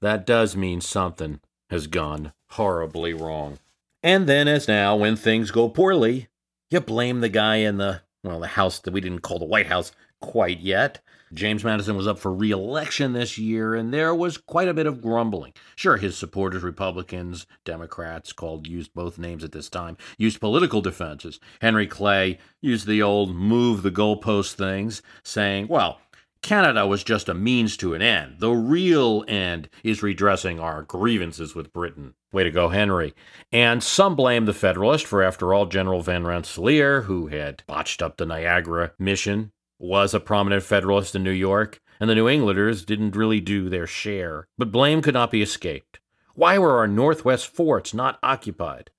that 0.00 0.26
does 0.26 0.56
mean 0.56 0.80
something 0.80 1.40
has 1.70 1.86
gone 1.86 2.32
horribly 2.50 3.12
wrong. 3.12 3.58
And 4.02 4.28
then, 4.28 4.48
as 4.48 4.68
now, 4.68 4.96
when 4.96 5.16
things 5.16 5.50
go 5.50 5.68
poorly, 5.68 6.28
you 6.70 6.80
blame 6.80 7.20
the 7.20 7.28
guy 7.28 7.56
in 7.56 7.76
the, 7.78 8.02
well, 8.22 8.40
the 8.40 8.46
house 8.48 8.78
that 8.80 8.92
we 8.92 9.00
didn't 9.00 9.20
call 9.20 9.38
the 9.38 9.44
White 9.44 9.66
House 9.66 9.92
quite 10.20 10.60
yet. 10.60 11.00
James 11.34 11.64
Madison 11.64 11.96
was 11.96 12.06
up 12.06 12.20
for 12.20 12.32
re 12.32 12.52
election 12.52 13.12
this 13.12 13.36
year, 13.36 13.74
and 13.74 13.92
there 13.92 14.14
was 14.14 14.38
quite 14.38 14.68
a 14.68 14.74
bit 14.74 14.86
of 14.86 15.02
grumbling. 15.02 15.52
Sure, 15.74 15.96
his 15.96 16.16
supporters, 16.16 16.62
Republicans, 16.62 17.46
Democrats, 17.64 18.32
called 18.32 18.68
used 18.68 18.94
both 18.94 19.18
names 19.18 19.42
at 19.42 19.50
this 19.50 19.68
time, 19.68 19.96
used 20.18 20.40
political 20.40 20.80
defenses. 20.80 21.40
Henry 21.60 21.88
Clay 21.88 22.38
used 22.60 22.86
the 22.86 23.02
old 23.02 23.34
move 23.34 23.82
the 23.82 23.90
goalpost 23.90 24.52
things, 24.52 25.02
saying, 25.24 25.66
well, 25.66 26.00
Canada 26.42 26.86
was 26.86 27.02
just 27.02 27.28
a 27.28 27.34
means 27.34 27.76
to 27.78 27.94
an 27.94 28.02
end. 28.02 28.36
The 28.38 28.50
real 28.50 29.24
end 29.26 29.68
is 29.82 30.02
redressing 30.02 30.60
our 30.60 30.82
grievances 30.82 31.54
with 31.54 31.72
Britain. 31.72 32.14
Way 32.32 32.44
to 32.44 32.50
go, 32.50 32.68
Henry. 32.68 33.14
And 33.50 33.82
some 33.82 34.14
blame 34.14 34.44
the 34.44 34.52
Federalist 34.52 35.06
for, 35.06 35.22
after 35.22 35.52
all, 35.52 35.66
General 35.66 36.02
Van 36.02 36.24
Rensselaer, 36.24 37.02
who 37.02 37.28
had 37.28 37.62
botched 37.66 38.02
up 38.02 38.16
the 38.16 38.26
Niagara 38.26 38.92
mission, 38.98 39.52
was 39.78 40.14
a 40.14 40.20
prominent 40.20 40.62
Federalist 40.62 41.14
in 41.14 41.24
New 41.24 41.30
York, 41.30 41.80
and 41.98 42.08
the 42.08 42.14
New 42.14 42.28
Englanders 42.28 42.84
didn't 42.84 43.16
really 43.16 43.40
do 43.40 43.68
their 43.68 43.86
share. 43.86 44.46
But 44.58 44.72
blame 44.72 45.02
could 45.02 45.14
not 45.14 45.30
be 45.30 45.42
escaped. 45.42 46.00
Why 46.34 46.58
were 46.58 46.76
our 46.76 46.86
Northwest 46.86 47.46
forts 47.46 47.94
not 47.94 48.18
occupied? 48.22 48.90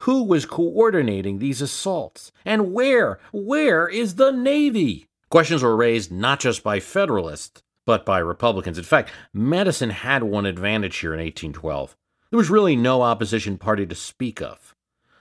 Who 0.00 0.24
was 0.24 0.46
coordinating 0.46 1.38
these 1.38 1.60
assaults? 1.60 2.32
And 2.44 2.72
where, 2.72 3.18
where 3.32 3.88
is 3.88 4.14
the 4.14 4.30
Navy? 4.30 5.06
Questions 5.28 5.62
were 5.62 5.76
raised 5.76 6.12
not 6.12 6.40
just 6.40 6.62
by 6.62 6.78
Federalists, 6.78 7.62
but 7.84 8.06
by 8.06 8.18
Republicans. 8.18 8.78
In 8.78 8.84
fact, 8.84 9.10
Madison 9.32 9.90
had 9.90 10.22
one 10.22 10.46
advantage 10.46 10.98
here 10.98 11.12
in 11.12 11.20
1812. 11.20 11.96
There 12.30 12.38
was 12.38 12.50
really 12.50 12.76
no 12.76 13.02
opposition 13.02 13.58
party 13.58 13.86
to 13.86 13.94
speak 13.94 14.40
of. 14.40 14.74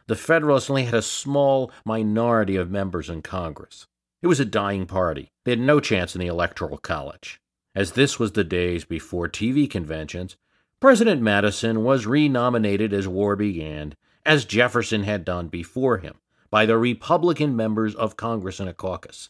The 0.07 0.15
Federalists 0.15 0.69
only 0.69 0.85
had 0.85 0.93
a 0.93 1.01
small 1.01 1.71
minority 1.85 2.55
of 2.55 2.69
members 2.69 3.09
in 3.09 3.23
Congress. 3.23 3.87
It 4.21 4.27
was 4.27 4.39
a 4.39 4.45
dying 4.45 4.85
party. 4.85 5.31
They 5.43 5.51
had 5.51 5.59
no 5.59 5.79
chance 5.79 6.13
in 6.13 6.21
the 6.21 6.27
Electoral 6.27 6.77
College. 6.77 7.41
As 7.73 7.91
this 7.91 8.19
was 8.19 8.33
the 8.33 8.43
days 8.43 8.85
before 8.85 9.27
TV 9.27 9.69
conventions, 9.69 10.37
President 10.79 11.21
Madison 11.21 11.83
was 11.83 12.05
renominated 12.05 12.93
as 12.93 13.07
war 13.07 13.35
began, 13.35 13.95
as 14.25 14.45
Jefferson 14.45 15.03
had 15.03 15.25
done 15.25 15.47
before 15.47 15.97
him, 15.97 16.15
by 16.51 16.65
the 16.65 16.77
Republican 16.77 17.55
members 17.55 17.95
of 17.95 18.17
Congress 18.17 18.59
in 18.59 18.67
a 18.67 18.73
caucus. 18.73 19.29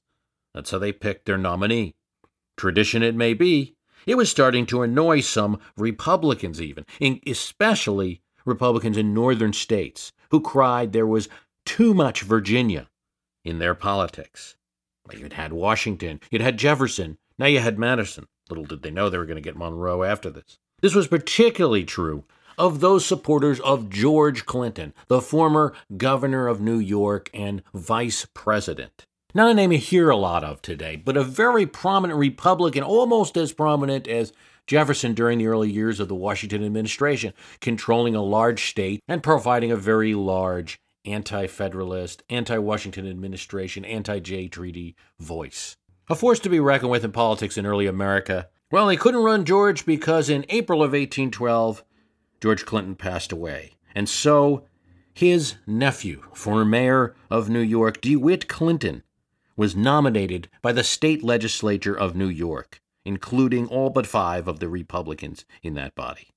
That's 0.56 0.72
how 0.72 0.80
they 0.80 0.94
picked 0.94 1.26
their 1.26 1.38
nominee. 1.38 1.96
Tradition 2.56 3.04
it 3.04 3.14
may 3.14 3.34
be, 3.34 3.76
it 4.08 4.16
was 4.16 4.32
starting 4.32 4.66
to 4.68 4.84
annoy 4.84 5.20
some 5.20 5.60
Republicans, 5.76 6.62
even, 6.62 6.86
especially 7.28 8.22
Republicans 8.46 8.96
in 8.96 9.14
northern 9.14 9.52
states, 9.52 10.14
who 10.32 10.40
cried 10.40 10.94
there 10.94 11.06
was 11.06 11.28
too 11.66 11.94
much 11.94 12.22
Virginia 12.22 12.88
in 13.44 13.60
their 13.60 13.76
politics. 13.76 14.56
You'd 15.12 15.34
had 15.34 15.52
Washington, 15.52 16.22
you'd 16.32 16.42
had 16.42 16.58
Jefferson, 16.58 17.18
now 17.38 17.48
you 17.48 17.60
had 17.60 17.78
Madison. 17.78 18.26
Little 18.50 18.64
did 18.64 18.82
they 18.82 18.92
know 18.92 19.10
they 19.10 19.18
were 19.18 19.26
going 19.26 19.36
to 19.36 19.42
get 19.42 19.58
Monroe 19.58 20.04
after 20.04 20.30
this. 20.30 20.58
This 20.82 20.96
was 20.96 21.08
particularly 21.08 21.84
true 21.84 22.24
of 22.58 22.80
those 22.80 23.06
supporters 23.06 23.60
of 23.60 23.90
George 23.90 24.46
Clinton, 24.46 24.94
the 25.08 25.20
former 25.20 25.74
governor 25.98 26.48
of 26.48 26.62
New 26.62 26.80
York 26.80 27.30
and 27.34 27.62
vice 27.74 28.26
president. 28.34 29.06
Not 29.36 29.51
a 29.51 29.54
name 29.54 29.74
you 29.74 29.80
hear 29.80 30.10
a 30.10 30.15
lot 30.15 30.46
of 30.46 30.62
today, 30.62 30.96
but 30.96 31.18
a 31.18 31.24
very 31.24 31.65
prominent 31.65 32.18
Republican, 32.18 32.84
almost 32.84 33.36
as 33.36 33.51
prominent 33.51 34.08
as 34.08 34.32
Jefferson 34.65 35.13
during 35.13 35.39
the 35.39 35.48
early 35.48 35.70
years 35.70 36.00
of 36.00 36.08
the 36.08 36.15
Washington 36.15 36.63
administration, 36.63 37.34
controlling 37.60 38.15
a 38.15 38.24
large 38.24 38.70
state 38.70 39.01
and 39.10 39.22
providing 39.22 39.74
a 39.74 39.75
very 39.75 40.15
large 40.15 40.80
anti 41.04 41.48
Federalist, 41.48 42.24
anti 42.30 42.58
Washington 42.58 43.06
administration, 43.10 43.84
anti 43.84 44.20
Jay 44.20 44.48
Treaty 44.48 44.96
voice. 45.20 45.75
A 46.10 46.15
force 46.15 46.39
to 46.39 46.50
be 46.50 46.62
reckoned 46.62 46.92
with 46.92 47.04
in 47.04 47.12
politics 47.12 47.58
in 47.58 47.65
early 47.65 47.88
America. 47.88 48.48
Well, 48.72 48.88
he 48.88 48.96
couldn't 48.96 49.24
run 49.25 49.44
George 49.44 49.86
because 49.86 50.30
in 50.30 50.46
April 50.48 50.80
of 50.80 50.94
1812, 50.94 51.84
George 52.42 52.65
Clinton 52.65 52.96
passed 52.96 53.34
away. 53.34 53.74
And 53.94 54.08
so 54.08 54.63
his 55.13 55.56
nephew, 55.68 56.24
former 56.34 56.63
mayor 56.63 57.15
of 57.30 57.50
New 57.50 57.60
York, 57.60 58.00
DeWitt 58.00 58.48
Clinton, 58.48 59.04
was 59.58 59.76
nominated 59.76 60.50
by 60.62 60.72
the 60.72 60.84
state 60.84 61.24
legislature 61.24 61.98
of 61.98 62.16
New 62.16 62.28
York, 62.28 62.80
including 63.06 63.68
all 63.68 63.90
but 63.90 64.08
five 64.08 64.48
of 64.48 64.60
the 64.60 64.70
Republicans 64.70 65.46
in 65.64 65.74
that 65.76 65.96
body. 65.96 66.30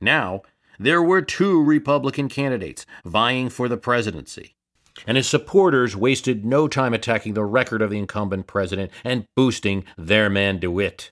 Now, 0.00 0.42
there 0.78 1.02
were 1.02 1.22
two 1.22 1.62
Republican 1.62 2.28
candidates 2.28 2.86
vying 3.04 3.50
for 3.50 3.68
the 3.68 3.76
presidency, 3.76 4.54
and 5.06 5.16
his 5.16 5.28
supporters 5.28 5.96
wasted 5.96 6.44
no 6.44 6.68
time 6.68 6.94
attacking 6.94 7.34
the 7.34 7.44
record 7.44 7.82
of 7.82 7.90
the 7.90 7.98
incumbent 7.98 8.46
president 8.46 8.90
and 9.04 9.24
boosting 9.36 9.84
their 9.98 10.30
man 10.30 10.58
DeWitt. 10.58 11.10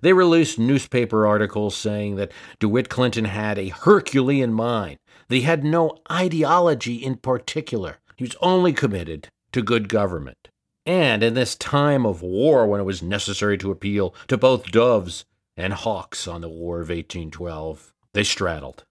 They 0.00 0.12
released 0.12 0.58
newspaper 0.58 1.26
articles 1.26 1.76
saying 1.76 2.16
that 2.16 2.30
DeWitt 2.60 2.88
Clinton 2.88 3.24
had 3.24 3.58
a 3.58 3.70
Herculean 3.70 4.52
mind, 4.52 4.98
that 5.28 5.36
he 5.36 5.42
had 5.42 5.64
no 5.64 5.96
ideology 6.12 6.96
in 6.96 7.16
particular. 7.16 7.98
He 8.16 8.24
was 8.24 8.36
only 8.40 8.72
committed 8.72 9.28
to 9.52 9.62
good 9.62 9.88
government. 9.88 10.50
And 10.86 11.22
in 11.22 11.34
this 11.34 11.54
time 11.54 12.04
of 12.04 12.20
war, 12.22 12.66
when 12.66 12.80
it 12.80 12.84
was 12.84 13.02
necessary 13.02 13.56
to 13.58 13.70
appeal 13.70 14.14
to 14.28 14.36
both 14.36 14.70
doves 14.70 15.24
and 15.56 15.72
hawks 15.72 16.28
on 16.28 16.40
the 16.40 16.48
War 16.48 16.76
of 16.76 16.88
1812, 16.88 17.94
they 18.12 18.24
straddled. 18.24 18.84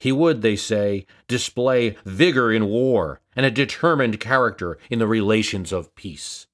He 0.00 0.12
would, 0.12 0.42
they 0.42 0.54
say, 0.54 1.06
display 1.26 1.96
vigor 2.04 2.52
in 2.52 2.66
war 2.66 3.20
and 3.34 3.46
a 3.46 3.50
determined 3.50 4.20
character 4.20 4.78
in 4.90 4.98
the 4.98 5.08
relations 5.08 5.72
of 5.72 5.94
peace. 5.94 6.46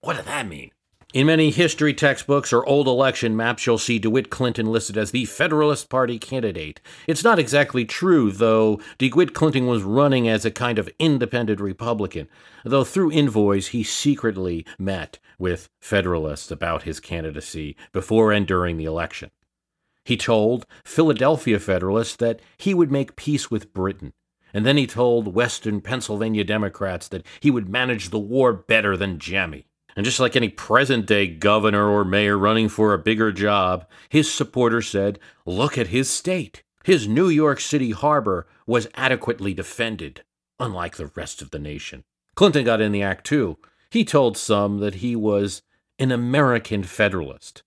What 0.00 0.16
did 0.16 0.26
that 0.26 0.46
mean? 0.46 0.70
In 1.12 1.26
many 1.26 1.50
history 1.50 1.92
textbooks 1.92 2.54
or 2.54 2.64
old 2.64 2.88
election 2.88 3.36
maps, 3.36 3.66
you'll 3.66 3.76
see 3.76 3.98
DeWitt 3.98 4.30
Clinton 4.30 4.72
listed 4.72 4.96
as 4.96 5.10
the 5.10 5.26
Federalist 5.26 5.90
Party 5.90 6.18
candidate. 6.18 6.80
It's 7.06 7.22
not 7.22 7.38
exactly 7.38 7.84
true, 7.84 8.32
though 8.32 8.80
DeWitt 8.96 9.34
Clinton 9.34 9.66
was 9.66 9.82
running 9.82 10.26
as 10.26 10.46
a 10.46 10.50
kind 10.50 10.78
of 10.78 10.88
independent 10.98 11.60
Republican, 11.60 12.28
though 12.64 12.84
through 12.84 13.10
envoys 13.10 13.68
he 13.68 13.82
secretly 13.82 14.64
met 14.78 15.18
with 15.38 15.68
Federalists 15.82 16.50
about 16.50 16.84
his 16.84 16.98
candidacy 16.98 17.76
before 17.92 18.32
and 18.32 18.46
during 18.46 18.78
the 18.78 18.86
election. 18.86 19.30
He 20.06 20.16
told 20.16 20.64
Philadelphia 20.82 21.58
Federalists 21.58 22.16
that 22.16 22.40
he 22.56 22.72
would 22.72 22.90
make 22.90 23.16
peace 23.16 23.50
with 23.50 23.74
Britain, 23.74 24.14
and 24.54 24.64
then 24.64 24.78
he 24.78 24.86
told 24.86 25.34
Western 25.34 25.82
Pennsylvania 25.82 26.42
Democrats 26.42 27.06
that 27.08 27.26
he 27.40 27.50
would 27.50 27.68
manage 27.68 28.08
the 28.08 28.18
war 28.18 28.54
better 28.54 28.96
than 28.96 29.18
Jemmy. 29.18 29.66
And 29.96 30.04
just 30.04 30.20
like 30.20 30.36
any 30.36 30.48
present 30.48 31.06
day 31.06 31.26
governor 31.26 31.88
or 31.88 32.04
mayor 32.04 32.38
running 32.38 32.68
for 32.68 32.92
a 32.94 32.98
bigger 32.98 33.32
job, 33.32 33.86
his 34.08 34.32
supporters 34.32 34.88
said, 34.88 35.18
Look 35.44 35.76
at 35.76 35.88
his 35.88 36.08
state. 36.08 36.62
His 36.84 37.06
New 37.06 37.28
York 37.28 37.60
City 37.60 37.90
harbor 37.90 38.46
was 38.66 38.88
adequately 38.94 39.54
defended, 39.54 40.24
unlike 40.58 40.96
the 40.96 41.12
rest 41.14 41.40
of 41.40 41.50
the 41.50 41.58
nation. 41.58 42.04
Clinton 42.34 42.64
got 42.64 42.80
in 42.80 42.92
the 42.92 43.02
act 43.02 43.26
too. 43.26 43.58
He 43.90 44.04
told 44.04 44.36
some 44.36 44.78
that 44.78 44.96
he 44.96 45.14
was 45.14 45.62
an 45.98 46.10
American 46.10 46.82
Federalist, 46.82 47.62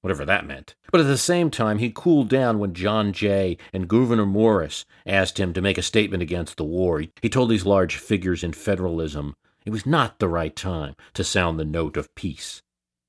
whatever 0.00 0.24
that 0.24 0.46
meant. 0.46 0.74
But 0.90 1.00
at 1.00 1.06
the 1.06 1.16
same 1.16 1.50
time, 1.50 1.78
he 1.78 1.92
cooled 1.94 2.28
down 2.28 2.58
when 2.58 2.74
John 2.74 3.12
Jay 3.12 3.56
and 3.72 3.88
Gouverneur 3.88 4.26
Morris 4.26 4.84
asked 5.06 5.38
him 5.38 5.52
to 5.54 5.62
make 5.62 5.78
a 5.78 5.82
statement 5.82 6.22
against 6.22 6.56
the 6.56 6.64
war. 6.64 7.04
He 7.22 7.28
told 7.28 7.48
these 7.48 7.64
large 7.64 7.96
figures 7.96 8.42
in 8.42 8.52
federalism 8.52 9.36
it 9.64 9.70
was 9.70 9.86
not 9.86 10.18
the 10.18 10.28
right 10.28 10.54
time 10.54 10.94
to 11.14 11.24
sound 11.24 11.58
the 11.58 11.64
note 11.64 11.96
of 11.96 12.14
peace. 12.14 12.62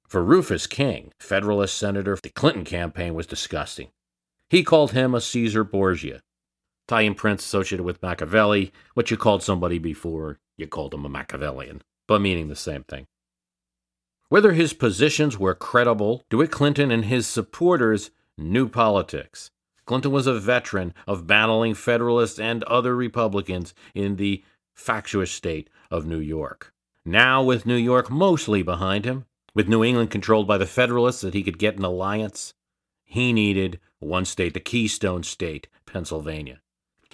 For 0.07 0.23
Rufus 0.23 0.67
King, 0.67 1.11
Federalist 1.19 1.77
senator, 1.77 2.17
the 2.21 2.29
Clinton 2.29 2.65
campaign 2.65 3.15
was 3.15 3.25
disgusting. 3.25 3.89
He 4.49 4.63
called 4.63 4.91
him 4.91 5.15
a 5.15 5.21
Caesar 5.21 5.63
Borgia. 5.63 6.21
Italian 6.87 7.15
prince 7.15 7.43
associated 7.43 7.83
with 7.83 8.01
Machiavelli, 8.01 8.71
what 8.93 9.09
you 9.09 9.17
called 9.17 9.41
somebody 9.41 9.79
before, 9.79 10.37
you 10.57 10.67
called 10.67 10.93
him 10.93 11.05
a 11.05 11.09
Machiavellian, 11.09 11.81
but 12.07 12.21
meaning 12.21 12.49
the 12.49 12.55
same 12.55 12.83
thing. 12.83 13.07
Whether 14.29 14.53
his 14.53 14.73
positions 14.73 15.39
were 15.39 15.55
credible, 15.55 16.23
DeWitt 16.29 16.51
Clinton 16.51 16.91
and 16.91 17.05
his 17.05 17.25
supporters 17.25 18.11
knew 18.37 18.67
politics. 18.67 19.49
Clinton 19.85 20.11
was 20.11 20.27
a 20.27 20.39
veteran 20.39 20.93
of 21.07 21.27
battling 21.27 21.73
Federalists 21.73 22.39
and 22.39 22.63
other 22.63 22.95
Republicans 22.95 23.73
in 23.93 24.15
the 24.15 24.43
factious 24.73 25.31
state 25.31 25.69
of 25.93 26.07
New 26.07 26.19
York. 26.19 26.73
Now, 27.05 27.43
with 27.43 27.67
New 27.67 27.75
York 27.75 28.09
mostly 28.09 28.63
behind 28.63 29.05
him, 29.05 29.25
with 29.53 29.69
New 29.69 29.83
England 29.83 30.09
controlled 30.09 30.47
by 30.47 30.57
the 30.57 30.65
Federalists 30.65 31.21
that 31.21 31.35
he 31.35 31.43
could 31.43 31.59
get 31.59 31.77
an 31.77 31.85
alliance, 31.85 32.55
he 33.03 33.31
needed 33.31 33.79
one 33.99 34.25
state, 34.25 34.55
the 34.55 34.59
Keystone 34.59 35.21
State, 35.21 35.67
Pennsylvania. 35.85 36.61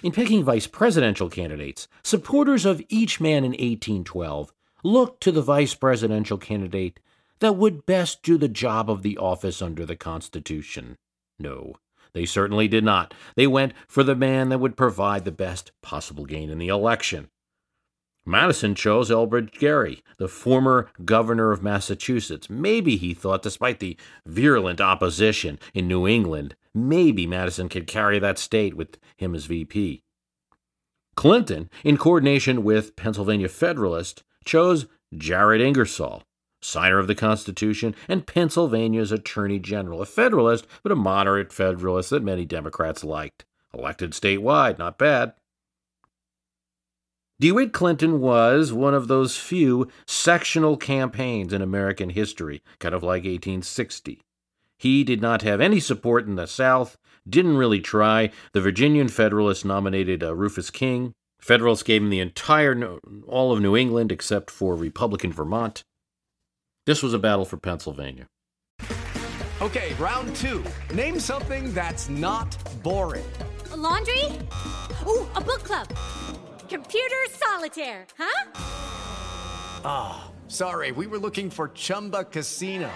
In 0.02 0.12
picking 0.12 0.42
vice 0.42 0.66
presidential 0.66 1.28
candidates, 1.28 1.88
supporters 2.02 2.64
of 2.64 2.82
each 2.88 3.20
man 3.20 3.44
in 3.44 3.50
1812 3.50 4.54
looked 4.82 5.22
to 5.24 5.30
the 5.30 5.42
vice 5.42 5.74
presidential 5.74 6.38
candidate 6.38 7.00
that 7.40 7.56
would 7.56 7.84
best 7.84 8.22
do 8.22 8.38
the 8.38 8.48
job 8.48 8.90
of 8.90 9.02
the 9.02 9.18
office 9.18 9.60
under 9.60 9.84
the 9.84 9.96
Constitution. 9.96 10.96
No, 11.38 11.74
they 12.14 12.24
certainly 12.24 12.66
did 12.66 12.84
not. 12.84 13.12
They 13.36 13.46
went 13.46 13.74
for 13.86 14.02
the 14.02 14.16
man 14.16 14.48
that 14.48 14.58
would 14.58 14.76
provide 14.76 15.26
the 15.26 15.32
best 15.32 15.70
possible 15.82 16.24
gain 16.24 16.48
in 16.48 16.56
the 16.56 16.68
election. 16.68 17.28
Madison 18.26 18.74
chose 18.74 19.10
Elbridge 19.10 19.52
Gerry, 19.52 20.02
the 20.18 20.28
former 20.28 20.90
governor 21.04 21.52
of 21.52 21.62
Massachusetts. 21.62 22.50
Maybe 22.50 22.96
he 22.96 23.14
thought, 23.14 23.42
despite 23.42 23.80
the 23.80 23.96
virulent 24.26 24.80
opposition 24.80 25.58
in 25.74 25.88
New 25.88 26.06
England, 26.06 26.54
maybe 26.74 27.26
Madison 27.26 27.68
could 27.68 27.86
carry 27.86 28.18
that 28.18 28.38
state 28.38 28.76
with 28.76 28.98
him 29.16 29.34
as 29.34 29.46
VP. 29.46 30.02
Clinton, 31.16 31.68
in 31.82 31.96
coordination 31.96 32.62
with 32.62 32.94
Pennsylvania 32.94 33.48
Federalist, 33.48 34.22
chose 34.44 34.86
Jared 35.16 35.60
Ingersoll, 35.60 36.22
signer 36.62 36.98
of 36.98 37.06
the 37.06 37.14
Constitution 37.14 37.94
and 38.06 38.26
Pennsylvania's 38.26 39.12
Attorney 39.12 39.58
General, 39.58 40.02
a 40.02 40.06
Federalist, 40.06 40.66
but 40.82 40.92
a 40.92 40.96
moderate 40.96 41.52
Federalist 41.52 42.10
that 42.10 42.22
many 42.22 42.44
Democrats 42.44 43.02
liked. 43.02 43.44
elected 43.72 44.12
statewide. 44.12 44.78
Not 44.78 44.98
bad. 44.98 45.32
DeWitt 47.40 47.72
Clinton 47.72 48.20
was 48.20 48.70
one 48.70 48.92
of 48.92 49.08
those 49.08 49.38
few 49.38 49.88
sectional 50.06 50.76
campaigns 50.76 51.54
in 51.54 51.62
American 51.62 52.10
history, 52.10 52.62
kind 52.78 52.94
of 52.94 53.02
like 53.02 53.22
1860. 53.22 54.20
He 54.78 55.04
did 55.04 55.22
not 55.22 55.40
have 55.40 55.58
any 55.58 55.80
support 55.80 56.26
in 56.26 56.34
the 56.34 56.46
South, 56.46 56.98
didn't 57.26 57.56
really 57.56 57.80
try. 57.80 58.30
The 58.52 58.60
Virginian 58.60 59.08
Federalists 59.08 59.64
nominated 59.64 60.22
uh, 60.22 60.34
Rufus 60.34 60.68
King. 60.68 61.14
Federalists 61.40 61.82
gave 61.82 62.02
him 62.02 62.10
the 62.10 62.20
entire, 62.20 62.98
all 63.26 63.52
of 63.52 63.62
New 63.62 63.74
England 63.74 64.12
except 64.12 64.50
for 64.50 64.76
Republican 64.76 65.32
Vermont. 65.32 65.82
This 66.84 67.02
was 67.02 67.14
a 67.14 67.18
battle 67.18 67.46
for 67.46 67.56
Pennsylvania. 67.56 68.26
Okay, 69.62 69.94
round 69.94 70.36
two. 70.36 70.62
Name 70.92 71.18
something 71.18 71.72
that's 71.72 72.10
not 72.10 72.54
boring. 72.82 73.24
A 73.72 73.78
laundry? 73.78 74.24
Ooh, 75.06 75.26
a 75.34 75.40
book 75.40 75.64
club. 75.64 75.88
Computer 76.70 77.16
solitaire, 77.30 78.06
huh? 78.16 78.52
Ah, 79.84 80.24
oh, 80.24 80.48
sorry, 80.48 80.92
we 80.92 81.08
were 81.08 81.18
looking 81.18 81.50
for 81.50 81.68
Chumba 81.68 82.22
Casino. 82.24 82.88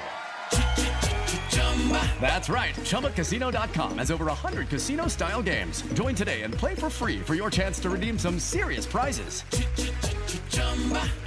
That's 2.20 2.48
right. 2.48 2.74
ChumbaCasino.com 2.76 3.98
has 3.98 4.10
over 4.10 4.26
100 4.26 4.68
casino 4.68 5.08
style 5.08 5.42
games. 5.42 5.82
Join 5.92 6.14
today 6.14 6.42
and 6.42 6.54
play 6.54 6.74
for 6.74 6.88
free 6.88 7.18
for 7.18 7.34
your 7.34 7.50
chance 7.50 7.78
to 7.80 7.90
redeem 7.90 8.18
some 8.18 8.38
serious 8.38 8.86
prizes. 8.86 9.42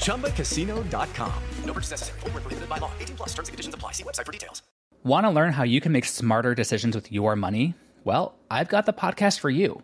ChumbaCasino.com. 0.05 1.43
No 1.65 1.73
purchase 1.73 1.91
necessary. 1.91 2.19
Full 2.21 2.29
prohibited 2.31 2.69
by 2.69 2.77
law. 2.77 2.91
18 2.99 3.17
plus 3.17 3.29
terms 3.29 3.49
and 3.49 3.53
conditions 3.53 3.75
apply. 3.75 3.91
See 3.91 4.03
website 4.03 4.25
for 4.25 4.31
details. 4.31 4.63
Want 5.03 5.25
to 5.25 5.29
learn 5.29 5.53
how 5.53 5.63
you 5.63 5.79
can 5.81 5.91
make 5.91 6.05
smarter 6.05 6.55
decisions 6.55 6.95
with 6.95 7.11
your 7.11 7.35
money? 7.35 7.75
Well, 8.03 8.35
I've 8.49 8.69
got 8.69 8.85
the 8.85 8.93
podcast 8.93 9.39
for 9.39 9.49
you. 9.49 9.83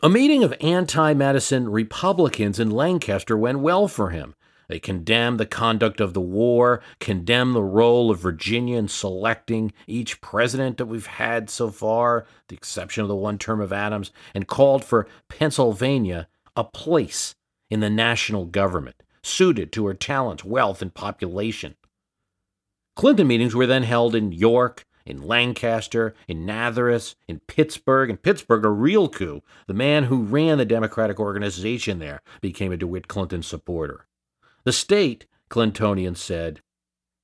A 0.00 0.08
meeting 0.08 0.44
of 0.44 0.54
anti 0.60 1.12
Madison 1.12 1.68
Republicans 1.68 2.60
in 2.60 2.70
Lancaster 2.70 3.36
went 3.36 3.58
well 3.58 3.88
for 3.88 4.10
him. 4.10 4.36
They 4.68 4.78
condemned 4.78 5.40
the 5.40 5.46
conduct 5.46 6.00
of 6.00 6.14
the 6.14 6.20
war, 6.20 6.80
condemned 7.00 7.56
the 7.56 7.64
role 7.64 8.08
of 8.08 8.20
Virginia 8.20 8.78
in 8.78 8.86
selecting 8.86 9.72
each 9.88 10.20
president 10.20 10.76
that 10.76 10.86
we've 10.86 11.06
had 11.06 11.50
so 11.50 11.70
far, 11.70 12.26
the 12.46 12.54
exception 12.54 13.02
of 13.02 13.08
the 13.08 13.16
one 13.16 13.38
term 13.38 13.60
of 13.60 13.72
Adams, 13.72 14.12
and 14.34 14.46
called 14.46 14.84
for 14.84 15.08
Pennsylvania 15.28 16.28
a 16.54 16.62
place 16.62 17.34
in 17.68 17.80
the 17.80 17.90
national 17.90 18.44
government 18.44 19.02
suited 19.24 19.72
to 19.72 19.86
her 19.86 19.94
talents, 19.94 20.44
wealth, 20.44 20.80
and 20.80 20.94
population. 20.94 21.74
Clinton 22.94 23.26
meetings 23.26 23.56
were 23.56 23.66
then 23.66 23.82
held 23.82 24.14
in 24.14 24.30
York, 24.30 24.84
in 25.08 25.26
Lancaster, 25.26 26.14
in 26.28 26.44
Natherus, 26.44 27.16
in 27.26 27.40
Pittsburgh. 27.40 28.10
In 28.10 28.18
Pittsburgh, 28.18 28.64
a 28.64 28.70
real 28.70 29.08
coup. 29.08 29.42
The 29.66 29.74
man 29.74 30.04
who 30.04 30.22
ran 30.22 30.58
the 30.58 30.64
Democratic 30.64 31.18
organization 31.18 31.98
there 31.98 32.20
became 32.40 32.72
a 32.72 32.76
DeWitt 32.76 33.08
Clinton 33.08 33.42
supporter. 33.42 34.06
The 34.64 34.72
state, 34.72 35.26
Clintonian 35.50 36.16
said, 36.16 36.60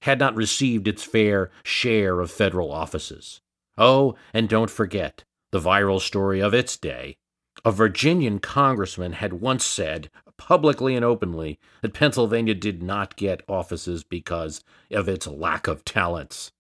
had 0.03 0.18
not 0.18 0.35
received 0.35 0.88
its 0.88 1.03
fair 1.03 1.51
share 1.62 2.20
of 2.20 2.31
federal 2.31 2.73
offices. 2.73 3.40
Oh, 3.77 4.14
and 4.33 4.49
don't 4.49 4.70
forget 4.70 5.25
the 5.53 5.61
viral 5.61 6.01
story 6.01 6.40
of 6.40 6.55
its 6.55 6.77
day. 6.77 7.16
A 7.64 7.70
Virginian 7.70 8.38
congressman 8.38 9.12
had 9.12 9.35
once 9.35 9.64
said, 9.64 10.11
publicly 10.37 10.97
and 10.97 11.05
openly, 11.05 11.59
that 11.83 11.94
Pennsylvania 11.94 12.55
did 12.55 12.83
not 12.83 13.16
get 13.16 13.42
offices 13.49 14.05
because 14.05 14.64
of 14.90 15.09
its 15.09 15.27
lack 15.27 15.66
of 15.66 15.85
talents. 15.85 16.51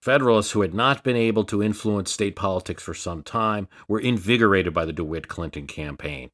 Federalists 0.00 0.52
who 0.52 0.62
had 0.62 0.74
not 0.74 1.02
been 1.02 1.16
able 1.16 1.44
to 1.44 1.62
influence 1.62 2.12
state 2.12 2.36
politics 2.36 2.82
for 2.82 2.94
some 2.94 3.22
time 3.22 3.68
were 3.88 3.98
invigorated 3.98 4.72
by 4.72 4.84
the 4.84 4.92
DeWitt 4.92 5.28
Clinton 5.28 5.66
campaign. 5.66 6.30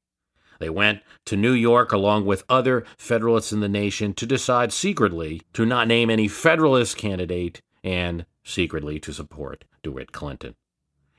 They 0.61 0.70
went 0.70 1.00
to 1.27 1.37
New 1.37 1.53
York 1.53 1.90
along 1.90 2.27
with 2.27 2.44
other 2.48 2.85
Federalists 2.96 3.53
in 3.53 3.61
the 3.61 3.68
nation 3.68 4.14
to 4.14 4.27
decide 4.27 4.72
secretly 4.72 5.42
to 5.55 5.66
not 5.66 5.88
name 5.88 6.11
any 6.11 6.29
Federalist 6.29 6.96
candidate 6.96 7.61
and 7.83 8.27
secretly 8.44 9.00
to 9.00 9.12
support 9.12 9.64
DeWitt 9.83 10.12
Clinton. 10.12 10.55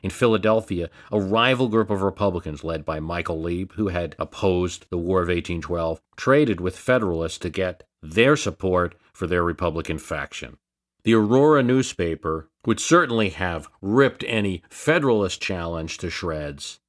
In 0.02 0.12
Philadelphia, 0.12 0.90
a 1.12 1.20
rival 1.20 1.68
group 1.68 1.90
of 1.90 2.04
Republicans 2.04 2.64
led 2.64 2.86
by 2.86 3.00
Michael 3.00 3.42
Leib, 3.42 3.74
who 3.74 3.88
had 3.88 4.16
opposed 4.20 4.86
the 4.92 5.00
War 5.00 5.22
of 5.24 5.30
1812, 5.30 6.00
traded 6.16 6.62
with 6.62 6.78
Federalists 6.78 7.40
to 7.40 7.50
get 7.50 7.84
their 8.04 8.36
support 8.36 8.94
for 9.14 9.26
their 9.26 9.44
Republican 9.44 9.98
faction. 9.98 10.58
The 11.06 11.14
Aurora 11.14 11.64
newspaper 11.64 12.50
would 12.66 12.82
certainly 12.82 13.30
have 13.30 13.70
ripped 13.82 14.26
any 14.28 14.64
Federalist 14.70 15.42
challenge 15.42 15.98
to 16.00 16.10
shreds 16.10 16.80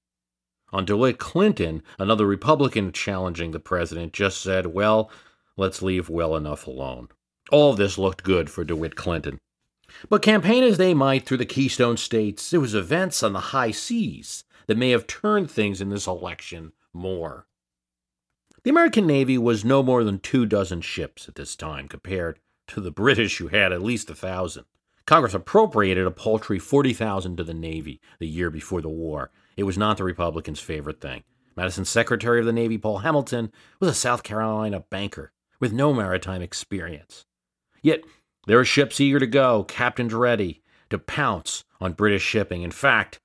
on 0.72 0.84
DeWitt 0.84 1.18
Clinton, 1.18 1.82
another 1.98 2.26
Republican 2.26 2.92
challenging 2.92 3.52
the 3.52 3.60
president, 3.60 4.12
just 4.12 4.40
said, 4.40 4.66
well, 4.66 5.10
let's 5.56 5.80
leave 5.80 6.10
well 6.10 6.36
enough 6.36 6.66
alone. 6.66 7.08
All 7.50 7.72
this 7.74 7.96
looked 7.96 8.24
good 8.24 8.50
for 8.50 8.64
DeWitt 8.64 8.96
Clinton. 8.96 9.38
But 10.08 10.22
campaign 10.22 10.64
as 10.64 10.76
they 10.76 10.92
might 10.92 11.24
through 11.24 11.38
the 11.38 11.46
Keystone 11.46 11.96
states, 11.96 12.52
it 12.52 12.58
was 12.58 12.74
events 12.74 13.22
on 13.22 13.32
the 13.32 13.40
high 13.40 13.70
seas 13.70 14.44
that 14.66 14.76
may 14.76 14.90
have 14.90 15.06
turned 15.06 15.50
things 15.50 15.80
in 15.80 15.88
this 15.88 16.06
election 16.06 16.72
more. 16.92 17.46
The 18.64 18.70
American 18.70 19.06
Navy 19.06 19.38
was 19.38 19.64
no 19.64 19.82
more 19.82 20.02
than 20.02 20.18
two 20.18 20.44
dozen 20.44 20.80
ships 20.80 21.28
at 21.28 21.36
this 21.36 21.54
time 21.54 21.86
compared 21.86 22.40
to 22.68 22.80
the 22.80 22.90
British 22.90 23.38
who 23.38 23.48
had 23.48 23.72
at 23.72 23.82
least 23.82 24.10
a 24.10 24.14
thousand. 24.14 24.64
Congress 25.06 25.34
appropriated 25.34 26.06
a 26.06 26.10
paltry 26.10 26.58
40,000 26.58 27.36
to 27.36 27.44
the 27.44 27.54
Navy 27.54 28.00
the 28.18 28.26
year 28.26 28.50
before 28.50 28.80
the 28.80 28.88
war, 28.88 29.30
it 29.56 29.62
was 29.62 29.78
not 29.78 29.96
the 29.96 30.04
Republicans' 30.04 30.60
favorite 30.60 31.00
thing. 31.00 31.22
Madison's 31.56 31.88
Secretary 31.88 32.40
of 32.40 32.46
the 32.46 32.52
Navy, 32.52 32.76
Paul 32.76 32.98
Hamilton, 32.98 33.50
was 33.80 33.88
a 33.88 33.94
South 33.94 34.22
Carolina 34.22 34.80
banker 34.90 35.32
with 35.58 35.72
no 35.72 35.94
maritime 35.94 36.42
experience. 36.42 37.24
Yet 37.82 38.02
there 38.46 38.58
were 38.58 38.64
ships 38.64 39.00
eager 39.00 39.18
to 39.18 39.26
go, 39.26 39.64
captains 39.64 40.12
ready 40.12 40.62
to 40.90 40.98
pounce 40.98 41.64
on 41.80 41.94
British 41.94 42.22
shipping. 42.22 42.62
In 42.62 42.70
fact, 42.70 43.20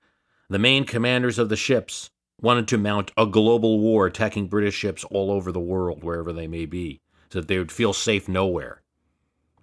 the 0.49 0.59
main 0.59 0.85
commanders 0.85 1.37
of 1.37 1.49
the 1.49 1.55
ships 1.55 2.09
wanted 2.39 2.67
to 2.69 2.77
mount 2.77 3.11
a 3.17 3.25
global 3.25 3.79
war, 3.79 4.07
attacking 4.07 4.47
British 4.47 4.75
ships 4.75 5.03
all 5.05 5.31
over 5.31 5.51
the 5.51 5.59
world, 5.59 6.03
wherever 6.03 6.31
they 6.31 6.47
may 6.47 6.65
be, 6.65 7.01
so 7.31 7.39
that 7.39 7.47
they 7.47 7.57
would 7.57 7.71
feel 7.71 7.93
safe 7.93 8.27
nowhere. 8.27 8.80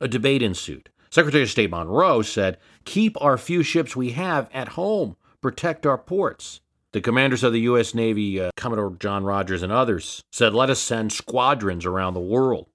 A 0.00 0.08
debate 0.08 0.42
ensued. 0.42 0.90
Secretary 1.10 1.42
of 1.42 1.50
State 1.50 1.70
Monroe 1.70 2.22
said, 2.22 2.58
Keep 2.84 3.20
our 3.20 3.38
few 3.38 3.62
ships 3.62 3.96
we 3.96 4.10
have 4.10 4.48
at 4.52 4.68
home 4.70 5.16
protect 5.40 5.86
our 5.86 5.98
ports. 5.98 6.60
The 6.92 7.00
commanders 7.00 7.44
of 7.44 7.52
the 7.52 7.60
U.S. 7.60 7.94
Navy, 7.94 8.40
uh, 8.40 8.50
Commodore 8.56 8.96
John 8.98 9.24
Rodgers 9.24 9.62
and 9.62 9.72
others, 9.72 10.22
said, 10.32 10.54
let 10.54 10.70
us 10.70 10.80
send 10.80 11.12
squadrons 11.12 11.84
around 11.84 12.14
the 12.14 12.20
world. 12.20 12.66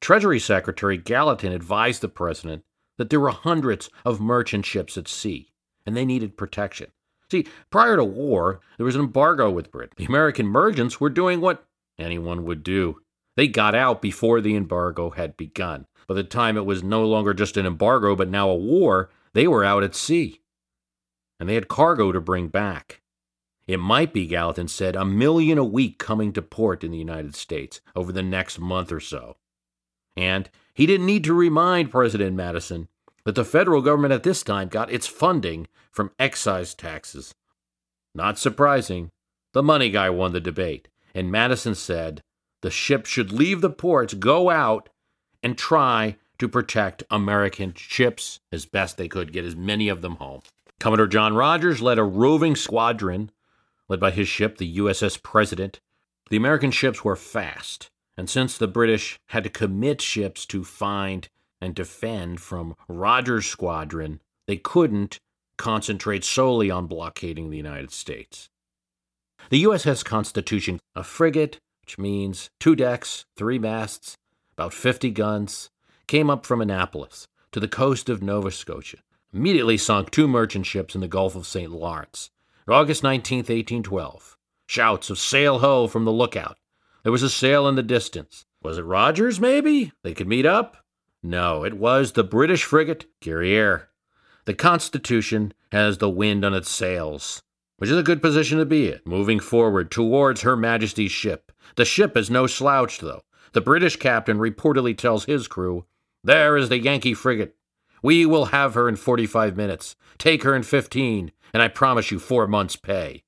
Treasury 0.00 0.38
Secretary 0.38 0.98
Gallatin 0.98 1.52
advised 1.52 2.02
the 2.02 2.08
president 2.08 2.62
that 2.98 3.08
there 3.10 3.20
were 3.20 3.30
hundreds 3.30 3.88
of 4.04 4.20
merchant 4.20 4.66
ships 4.66 4.98
at 4.98 5.08
sea, 5.08 5.48
and 5.86 5.96
they 5.96 6.04
needed 6.04 6.36
protection. 6.36 6.88
See, 7.30 7.46
prior 7.70 7.96
to 7.96 8.04
war, 8.04 8.60
there 8.76 8.86
was 8.86 8.94
an 8.94 9.00
embargo 9.00 9.50
with 9.50 9.72
Britain. 9.72 9.94
The 9.96 10.04
American 10.04 10.46
merchants 10.46 11.00
were 11.00 11.10
doing 11.10 11.40
what 11.40 11.64
anyone 11.98 12.44
would 12.44 12.62
do. 12.62 13.00
They 13.36 13.48
got 13.48 13.74
out 13.74 14.00
before 14.00 14.40
the 14.40 14.54
embargo 14.54 15.10
had 15.10 15.36
begun. 15.36 15.86
By 16.06 16.14
the 16.14 16.24
time 16.24 16.56
it 16.56 16.66
was 16.66 16.82
no 16.82 17.04
longer 17.04 17.34
just 17.34 17.56
an 17.56 17.66
embargo, 17.66 18.14
but 18.14 18.28
now 18.28 18.48
a 18.48 18.56
war, 18.56 19.10
they 19.32 19.46
were 19.46 19.64
out 19.64 19.82
at 19.82 19.94
sea 19.94 20.40
and 21.38 21.48
they 21.48 21.54
had 21.54 21.68
cargo 21.68 22.12
to 22.12 22.20
bring 22.20 22.48
back. 22.48 23.02
It 23.66 23.78
might 23.78 24.12
be, 24.12 24.26
Gallatin 24.26 24.68
said, 24.68 24.94
a 24.94 25.04
million 25.04 25.58
a 25.58 25.64
week 25.64 25.98
coming 25.98 26.32
to 26.32 26.42
port 26.42 26.84
in 26.84 26.92
the 26.92 26.98
United 26.98 27.34
States 27.34 27.80
over 27.94 28.12
the 28.12 28.22
next 28.22 28.58
month 28.58 28.92
or 28.92 29.00
so. 29.00 29.36
And 30.16 30.48
he 30.72 30.86
didn't 30.86 31.06
need 31.06 31.24
to 31.24 31.34
remind 31.34 31.90
President 31.90 32.36
Madison 32.36 32.88
that 33.24 33.34
the 33.34 33.44
federal 33.44 33.82
government 33.82 34.12
at 34.12 34.22
this 34.22 34.42
time 34.42 34.68
got 34.68 34.90
its 34.90 35.06
funding 35.06 35.66
from 35.90 36.12
excise 36.18 36.74
taxes. 36.74 37.34
Not 38.14 38.38
surprising, 38.38 39.10
the 39.52 39.62
money 39.62 39.90
guy 39.90 40.10
won 40.10 40.32
the 40.32 40.40
debate, 40.40 40.88
and 41.14 41.30
Madison 41.30 41.74
said 41.74 42.22
the 42.62 42.70
ship 42.70 43.04
should 43.04 43.32
leave 43.32 43.60
the 43.60 43.70
ports, 43.70 44.14
go 44.14 44.48
out, 44.48 44.88
and 45.42 45.56
try 45.56 46.16
to 46.38 46.48
protect 46.48 47.02
American 47.10 47.72
ships 47.74 48.40
as 48.52 48.66
best 48.66 48.96
they 48.96 49.08
could, 49.08 49.32
get 49.32 49.44
as 49.44 49.56
many 49.56 49.88
of 49.88 50.02
them 50.02 50.16
home. 50.16 50.42
Commodore 50.78 51.06
John 51.06 51.34
Rodgers 51.34 51.80
led 51.80 51.98
a 51.98 52.04
roving 52.04 52.54
squadron 52.54 53.30
led 53.88 54.00
by 54.00 54.10
his 54.10 54.28
ship, 54.28 54.58
the 54.58 54.78
USS 54.78 55.22
President. 55.22 55.80
The 56.30 56.36
American 56.36 56.70
ships 56.70 57.04
were 57.04 57.16
fast, 57.16 57.88
and 58.16 58.28
since 58.28 58.58
the 58.58 58.66
British 58.66 59.18
had 59.28 59.44
to 59.44 59.50
commit 59.50 60.02
ships 60.02 60.44
to 60.46 60.64
find 60.64 61.28
and 61.60 61.74
defend 61.74 62.40
from 62.40 62.74
Rodgers' 62.88 63.46
squadron, 63.46 64.20
they 64.46 64.56
couldn't 64.56 65.18
concentrate 65.56 66.24
solely 66.24 66.70
on 66.70 66.86
blockading 66.86 67.50
the 67.50 67.56
United 67.56 67.90
States. 67.90 68.48
The 69.50 69.62
USS 69.64 70.04
Constitution, 70.04 70.80
a 70.94 71.04
frigate, 71.04 71.58
which 71.82 71.98
means 71.98 72.50
two 72.58 72.74
decks, 72.74 73.24
three 73.36 73.58
masts, 73.58 74.16
about 74.56 74.72
50 74.72 75.10
guns, 75.10 75.70
came 76.06 76.30
up 76.30 76.46
from 76.46 76.62
Annapolis 76.62 77.28
to 77.52 77.60
the 77.60 77.68
coast 77.68 78.08
of 78.08 78.22
Nova 78.22 78.50
Scotia, 78.50 78.98
immediately 79.32 79.76
sunk 79.76 80.10
two 80.10 80.26
merchant 80.26 80.64
ships 80.64 80.94
in 80.94 81.02
the 81.02 81.08
Gulf 81.08 81.36
of 81.36 81.46
St. 81.46 81.70
Lawrence. 81.70 82.30
August 82.66 83.02
19, 83.02 83.38
1812. 83.38 84.36
Shouts 84.66 85.10
of 85.10 85.18
sail 85.18 85.58
ho 85.58 85.86
from 85.86 86.04
the 86.04 86.12
lookout. 86.12 86.58
There 87.02 87.12
was 87.12 87.22
a 87.22 87.30
sail 87.30 87.68
in 87.68 87.76
the 87.76 87.82
distance. 87.82 88.46
Was 88.62 88.78
it 88.78 88.82
Rodgers, 88.82 89.38
maybe? 89.38 89.92
They 90.02 90.14
could 90.14 90.26
meet 90.26 90.46
up? 90.46 90.78
No, 91.22 91.62
it 91.62 91.74
was 91.74 92.12
the 92.12 92.24
British 92.24 92.64
frigate 92.64 93.06
Guerriere. 93.20 93.88
The 94.46 94.54
Constitution 94.54 95.52
has 95.70 95.98
the 95.98 96.10
wind 96.10 96.44
on 96.44 96.54
its 96.54 96.70
sails, 96.70 97.42
which 97.76 97.90
is 97.90 97.98
a 97.98 98.02
good 98.02 98.22
position 98.22 98.58
to 98.58 98.64
be 98.64 98.90
in, 98.90 99.00
moving 99.04 99.38
forward 99.38 99.90
towards 99.90 100.42
Her 100.42 100.56
Majesty's 100.56 101.12
ship. 101.12 101.52
The 101.76 101.84
ship 101.84 102.16
is 102.16 102.30
no 102.30 102.46
slouch, 102.46 102.98
though. 102.98 103.22
The 103.56 103.62
British 103.62 103.96
captain 103.96 104.36
reportedly 104.36 104.94
tells 104.94 105.24
his 105.24 105.48
crew, 105.48 105.86
There 106.22 106.58
is 106.58 106.68
the 106.68 106.78
Yankee 106.78 107.14
frigate. 107.14 107.56
We 108.02 108.26
will 108.26 108.52
have 108.52 108.74
her 108.74 108.86
in 108.86 108.96
45 108.96 109.56
minutes. 109.56 109.96
Take 110.18 110.42
her 110.42 110.54
in 110.54 110.62
15 110.62 111.32
and 111.54 111.62
I 111.62 111.68
promise 111.68 112.10
you 112.10 112.18
four 112.18 112.46
months' 112.46 112.76
pay. 112.76 113.24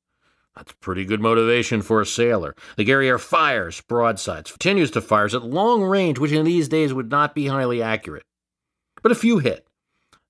That's 0.55 0.73
pretty 0.83 1.07
good 1.07 1.23
motivation 1.23 1.81
for 1.81 2.03
a 2.03 2.05
sailor. 2.05 2.55
The 2.77 2.85
Guerriere 2.85 3.19
fires 3.19 3.81
broadsides, 3.81 4.51
continues 4.51 4.91
to 4.91 5.01
fire 5.01 5.25
at 5.25 5.45
long 5.45 5.83
range, 5.83 6.19
which 6.19 6.33
in 6.33 6.45
these 6.45 6.69
days 6.69 6.93
would 6.93 7.11
not 7.11 7.35
be 7.35 7.47
highly 7.47 7.81
accurate. 7.81 8.27
But 9.03 9.13
a 9.13 9.15
few 9.15 9.39
hit. 9.39 9.67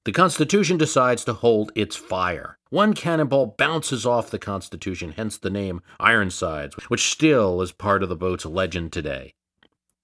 The 0.05 0.13
Constitution 0.13 0.77
decides 0.77 1.25
to 1.25 1.33
hold 1.33 1.73
its 1.75 1.97
fire. 1.97 2.61
One 2.71 2.95
cannonball 2.95 3.57
bounces 3.59 4.07
off 4.07 4.31
the 4.31 4.39
Constitution, 4.39 5.15
hence 5.17 5.39
the 5.39 5.51
name 5.51 5.83
Ironsides, 5.99 6.77
which 6.87 7.11
still 7.11 7.61
is 7.63 7.73
part 7.73 8.05
of 8.05 8.09
the 8.09 8.15
boat's 8.15 8.47
legend 8.47 8.93
today. 8.93 9.35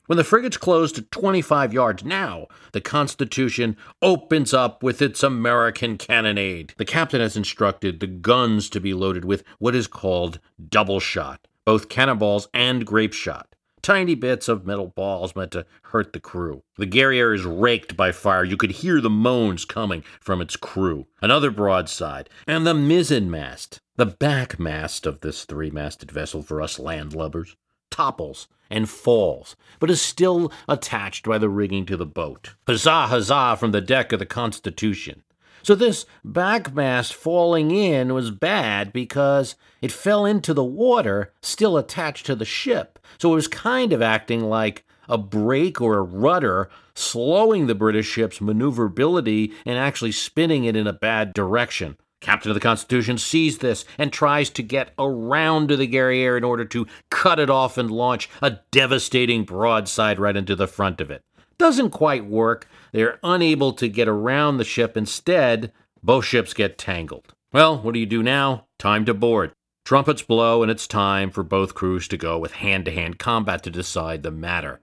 When 0.06 0.18
the 0.18 0.24
frigate's 0.24 0.58
close 0.58 0.92
to 0.92 1.02
25 1.02 1.72
yards 1.72 2.04
now, 2.04 2.48
the 2.72 2.82
Constitution 2.82 3.74
opens 4.02 4.52
up 4.52 4.82
with 4.82 5.00
its 5.00 5.22
American 5.22 5.96
cannonade. 5.96 6.74
The 6.76 6.84
captain 6.84 7.22
has 7.22 7.38
instructed 7.38 8.00
the 8.00 8.06
guns 8.06 8.68
to 8.70 8.80
be 8.80 8.92
loaded 8.92 9.24
with 9.24 9.44
what 9.58 9.74
is 9.74 9.86
called 9.86 10.40
double 10.68 11.00
shot, 11.00 11.48
both 11.64 11.88
cannonballs 11.88 12.48
and 12.52 12.84
grape 12.84 13.14
shot. 13.14 13.54
Tiny 13.80 14.14
bits 14.14 14.46
of 14.46 14.66
metal 14.66 14.88
balls 14.88 15.34
meant 15.34 15.52
to 15.52 15.64
hurt 15.84 16.12
the 16.12 16.20
crew. 16.20 16.62
The 16.76 16.86
Guerriere 16.86 17.34
is 17.34 17.46
raked 17.46 17.96
by 17.96 18.12
fire. 18.12 18.44
You 18.44 18.58
could 18.58 18.72
hear 18.72 19.00
the 19.00 19.08
moans 19.08 19.64
coming 19.64 20.04
from 20.20 20.42
its 20.42 20.56
crew. 20.56 21.06
Another 21.22 21.50
broadside, 21.50 22.28
and 22.46 22.66
the 22.66 22.74
mizzen 22.74 23.30
mast, 23.30 23.80
the 23.96 24.06
back 24.06 24.58
mast 24.58 25.06
of 25.06 25.20
this 25.20 25.46
three 25.46 25.70
masted 25.70 26.10
vessel 26.10 26.42
for 26.42 26.60
us 26.60 26.78
landlubbers, 26.78 27.56
topples 27.94 28.48
and 28.68 28.90
falls, 28.90 29.54
but 29.78 29.88
is 29.88 30.02
still 30.02 30.50
attached 30.68 31.24
by 31.24 31.38
the 31.38 31.48
rigging 31.48 31.87
to 31.87 31.96
the 31.96 32.04
boat. 32.04 32.54
Huzzah, 32.66 33.07
huzzah 33.07 33.57
from 33.57 33.70
the 33.70 33.80
deck 33.80 34.12
of 34.12 34.18
the 34.18 34.26
Constitution. 34.26 35.22
So 35.62 35.76
this 35.76 36.04
backmast 36.26 37.12
falling 37.12 37.70
in 37.70 38.12
was 38.12 38.33
bad 38.33 38.92
because 38.92 39.54
it 39.80 39.92
fell 39.92 40.26
into 40.26 40.52
the 40.52 40.64
water 40.64 41.33
still 41.40 41.78
attached 41.78 42.26
to 42.26 42.35
the 42.35 42.44
ship. 42.44 42.98
So 43.18 43.30
it 43.30 43.37
was 43.37 43.46
kind 43.46 43.92
of 43.92 44.02
acting 44.02 44.40
like 44.42 44.85
a 45.09 45.16
brake 45.16 45.80
or 45.80 45.98
a 45.98 46.02
rudder, 46.02 46.68
slowing 46.94 47.68
the 47.68 47.76
British 47.76 48.09
ship's 48.09 48.40
maneuverability 48.40 49.52
and 49.64 49.78
actually 49.78 50.12
spinning 50.12 50.64
it 50.64 50.74
in 50.74 50.88
a 50.88 50.92
bad 50.92 51.33
direction. 51.33 51.96
Captain 52.24 52.50
of 52.50 52.54
the 52.54 52.60
Constitution 52.60 53.18
sees 53.18 53.58
this 53.58 53.84
and 53.98 54.12
tries 54.12 54.48
to 54.50 54.62
get 54.62 54.92
around 54.98 55.68
to 55.68 55.76
the 55.76 55.87
Guerriere 55.87 56.38
in 56.38 56.42
order 56.42 56.64
to 56.64 56.87
cut 57.10 57.38
it 57.38 57.50
off 57.50 57.76
and 57.76 57.90
launch 57.90 58.30
a 58.40 58.58
devastating 58.70 59.44
broadside 59.44 60.18
right 60.18 60.37
into 60.37 60.56
the 60.56 60.66
front 60.66 61.00
of 61.00 61.10
it. 61.10 61.22
Doesn't 61.58 61.90
quite 61.90 62.24
work. 62.24 62.66
They're 62.92 63.20
unable 63.22 63.74
to 63.74 63.88
get 63.88 64.08
around 64.08 64.56
the 64.56 64.64
ship. 64.64 64.96
Instead, 64.96 65.70
both 66.02 66.24
ships 66.24 66.54
get 66.54 66.78
tangled. 66.78 67.34
Well, 67.52 67.78
what 67.78 67.92
do 67.94 68.00
you 68.00 68.06
do 68.06 68.22
now? 68.22 68.66
Time 68.78 69.04
to 69.04 69.14
board. 69.14 69.52
Trumpets 69.84 70.22
blow, 70.22 70.62
and 70.62 70.70
it's 70.70 70.87
time 70.87 71.30
for 71.30 71.42
both 71.42 71.74
crews 71.74 72.08
to 72.08 72.16
go 72.16 72.38
with 72.38 72.52
hand 72.52 72.87
to 72.87 72.90
hand 72.90 73.18
combat 73.18 73.62
to 73.64 73.70
decide 73.70 74.22
the 74.22 74.30
matter. 74.30 74.80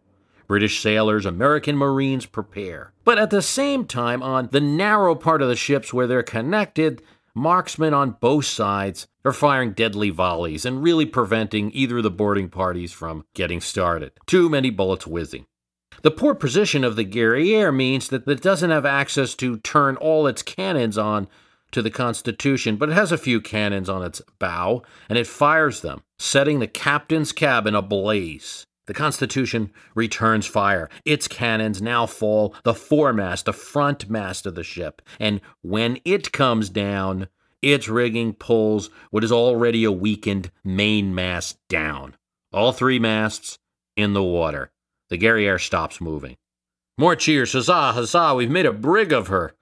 British 0.48 0.80
sailors, 0.80 1.26
American 1.26 1.76
Marines 1.76 2.28
prepare. 2.28 2.94
But 3.04 3.18
at 3.18 3.32
the 3.32 3.42
same 3.42 3.86
time, 3.86 4.22
on 4.22 4.50
the 4.52 4.62
narrow 4.62 5.16
part 5.16 5.42
of 5.42 5.48
the 5.48 5.56
ships 5.56 5.92
where 5.92 6.06
they're 6.08 6.24
connected, 6.24 7.02
Marksmen 7.34 7.94
on 7.94 8.18
both 8.20 8.46
sides 8.46 9.08
are 9.24 9.34
firing 9.34 9.72
deadly 9.72 10.10
volleys 10.10 10.66
and 10.66 10.84
really 10.84 11.06
preventing 11.06 11.72
either 11.74 11.98
of 11.98 12.04
the 12.04 12.12
boarding 12.12 12.50
parties 12.50 12.92
from 12.92 13.26
getting 13.34 13.62
started. 13.62 14.12
Too 14.26 14.50
many 14.50 14.70
bullets 14.70 15.08
whizzing. 15.08 15.46
The 16.04 16.12
poor 16.12 16.34
position 16.34 16.84
of 16.84 16.96
the 16.96 17.06
Guerriere 17.06 17.72
means 17.76 18.08
that 18.10 18.28
it 18.28 18.42
doesn't 18.42 18.72
have 18.72 18.86
access 18.86 19.36
to 19.36 19.60
turn 19.60 19.96
all 19.98 20.28
its 20.28 20.42
cannons 20.42 20.98
on 20.98 21.28
to 21.72 21.82
the 21.82 21.92
Constitution, 21.92 22.76
but 22.76 22.90
it 22.90 22.94
has 22.94 23.12
a 23.12 23.18
few 23.18 23.40
cannons 23.40 23.88
on 23.88 24.04
its 24.04 24.22
bow, 24.40 24.82
and 25.08 25.18
it 25.18 25.28
fires 25.28 25.82
them, 25.82 26.02
setting 26.20 26.60
the 26.60 26.68
captain's 26.68 27.32
cabin 27.32 27.76
ablaze. 27.76 28.66
The 28.88 28.94
Constitution 28.94 29.72
returns 29.96 30.46
fire. 30.46 30.90
Its 31.06 31.28
cannons 31.28 31.82
now 31.82 32.06
fall 32.06 32.56
the 32.64 32.74
foremast, 32.74 33.46
the 33.46 33.54
front 33.54 34.10
mast 34.10 34.46
of 34.46 34.56
the 34.56 34.64
ship, 34.64 35.02
and 35.20 35.40
when 35.62 36.00
it 36.04 36.32
comes 36.32 36.70
down, 36.70 37.28
its 37.62 37.88
rigging 37.88 38.34
pulls 38.34 38.90
what 39.12 39.24
is 39.24 39.32
already 39.32 39.84
a 39.84 39.92
weakened 39.92 40.52
mainmast 40.64 41.58
down. 41.70 42.16
All 42.52 42.72
three 42.72 43.00
masts 43.00 43.60
in 43.96 44.14
the 44.14 44.24
water. 44.24 44.72
The 45.10 45.18
Guerriere 45.18 45.60
stops 45.60 46.02
moving. 46.02 46.38
More 46.98 47.16
cheers. 47.16 47.54
Huzzah, 47.54 47.94
huzzah, 47.94 48.36
we've 48.36 48.50
made 48.50 48.66
a 48.66 48.74
brig 48.74 49.14
of 49.14 49.28
her. 49.28 49.54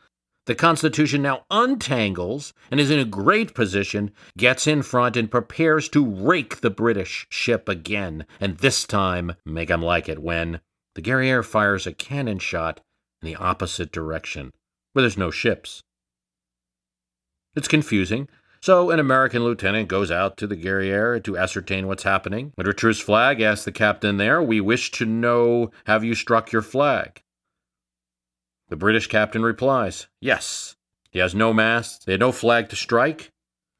The 0.49 0.55
Constitution 0.55 1.21
now 1.21 1.45
untangles 1.51 2.53
and 2.71 2.79
is 2.79 2.89
in 2.89 2.97
a 2.97 3.05
great 3.05 3.53
position, 3.53 4.09
gets 4.35 4.65
in 4.65 4.81
front, 4.81 5.15
and 5.15 5.29
prepares 5.29 5.87
to 5.89 6.03
rake 6.03 6.61
the 6.61 6.71
British 6.71 7.27
ship 7.29 7.69
again, 7.69 8.25
and 8.39 8.57
this 8.57 8.85
time 8.85 9.35
make 9.45 9.69
'em 9.69 9.83
like 9.83 10.09
it 10.09 10.23
when 10.23 10.59
the 10.95 11.03
Guerriere 11.03 11.43
fires 11.43 11.85
a 11.85 11.93
cannon 11.93 12.39
shot 12.39 12.81
in 13.21 13.27
the 13.27 13.35
opposite 13.35 13.91
direction, 13.91 14.51
where 14.93 15.03
there's 15.03 15.19
no 15.19 15.29
ships. 15.29 15.83
It's 17.55 17.67
confusing, 17.67 18.27
so 18.59 18.89
an 18.89 18.99
American 18.99 19.43
lieutenant 19.43 19.87
goes 19.87 20.09
out 20.09 20.35
to 20.37 20.47
the 20.47 20.57
Guerriere 20.57 21.19
to 21.25 21.37
ascertain 21.37 21.85
what's 21.85 22.01
happening. 22.01 22.53
Under 22.57 22.73
truce 22.73 22.99
flag, 22.99 23.39
asks 23.39 23.65
the 23.65 23.71
captain 23.71 24.17
there, 24.17 24.41
We 24.41 24.61
wish 24.61 24.89
to 24.93 25.05
know, 25.05 25.69
have 25.85 26.03
you 26.03 26.15
struck 26.15 26.51
your 26.51 26.63
flag? 26.63 27.21
The 28.69 28.75
British 28.75 29.07
captain 29.07 29.43
replies, 29.43 30.07
Yes. 30.21 30.75
He 31.09 31.17
has 31.19 31.33
no 31.33 31.53
mast, 31.53 32.05
they 32.05 32.13
had 32.13 32.19
no 32.19 32.31
flag 32.31 32.69
to 32.69 32.75
strike, 32.75 33.31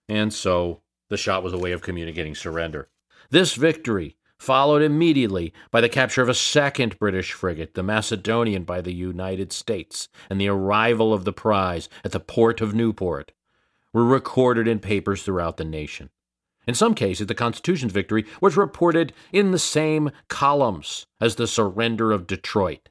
and 0.08 0.34
so 0.34 0.82
the 1.10 1.18
shot 1.18 1.44
was 1.44 1.54
a 1.54 1.60
way 1.60 1.72
of 1.72 1.84
communicating 1.84 2.34
surrender. 2.34 2.90
This 3.30 3.54
victory 3.54 4.18
followed 4.40 4.82
immediately 4.82 5.54
by 5.70 5.80
the 5.80 5.90
capture 5.90 6.24
of 6.24 6.30
a 6.30 6.34
second 6.34 6.98
British 6.98 7.34
frigate, 7.34 7.76
the 7.76 7.84
Macedonian, 7.84 8.64
by 8.64 8.82
the 8.82 8.94
United 8.94 9.54
States, 9.54 10.08
and 10.28 10.42
the 10.42 10.48
arrival 10.48 11.14
of 11.14 11.24
the 11.24 11.34
prize 11.34 11.88
at 12.04 12.12
the 12.12 12.20
port 12.20 12.60
of 12.60 12.74
Newport 12.74 13.32
were 13.94 14.06
recorded 14.06 14.68
in 14.68 14.80
papers 14.80 15.22
throughout 15.22 15.58
the 15.58 15.66
nation. 15.66 16.10
In 16.66 16.74
some 16.74 16.96
cases, 16.96 17.28
the 17.28 17.36
Constitution's 17.36 17.92
victory 17.92 18.26
was 18.42 18.58
reported 18.58 19.14
in 19.32 19.52
the 19.52 19.60
same 19.60 20.10
columns 20.30 21.06
as 21.22 21.36
the 21.36 21.48
surrender 21.48 22.12
of 22.12 22.26
Detroit 22.26 22.90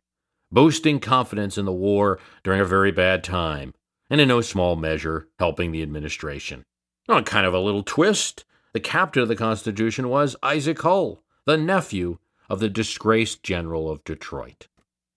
boosting 0.50 1.00
confidence 1.00 1.58
in 1.58 1.64
the 1.64 1.72
war 1.72 2.18
during 2.42 2.60
a 2.60 2.64
very 2.64 2.92
bad 2.92 3.22
time, 3.22 3.74
and 4.10 4.20
in 4.20 4.28
no 4.28 4.40
small 4.40 4.76
measure 4.76 5.28
helping 5.38 5.72
the 5.72 5.82
administration. 5.82 6.64
Oh, 7.08 7.16
On 7.16 7.24
kind 7.24 7.46
of 7.46 7.54
a 7.54 7.60
little 7.60 7.82
twist, 7.82 8.44
the 8.72 8.80
captain 8.80 9.22
of 9.22 9.28
the 9.28 9.36
Constitution 9.36 10.08
was 10.08 10.36
Isaac 10.42 10.80
Hull, 10.82 11.22
the 11.46 11.56
nephew 11.56 12.18
of 12.48 12.60
the 12.60 12.68
disgraced 12.68 13.42
general 13.42 13.90
of 13.90 14.04
Detroit. 14.04 14.68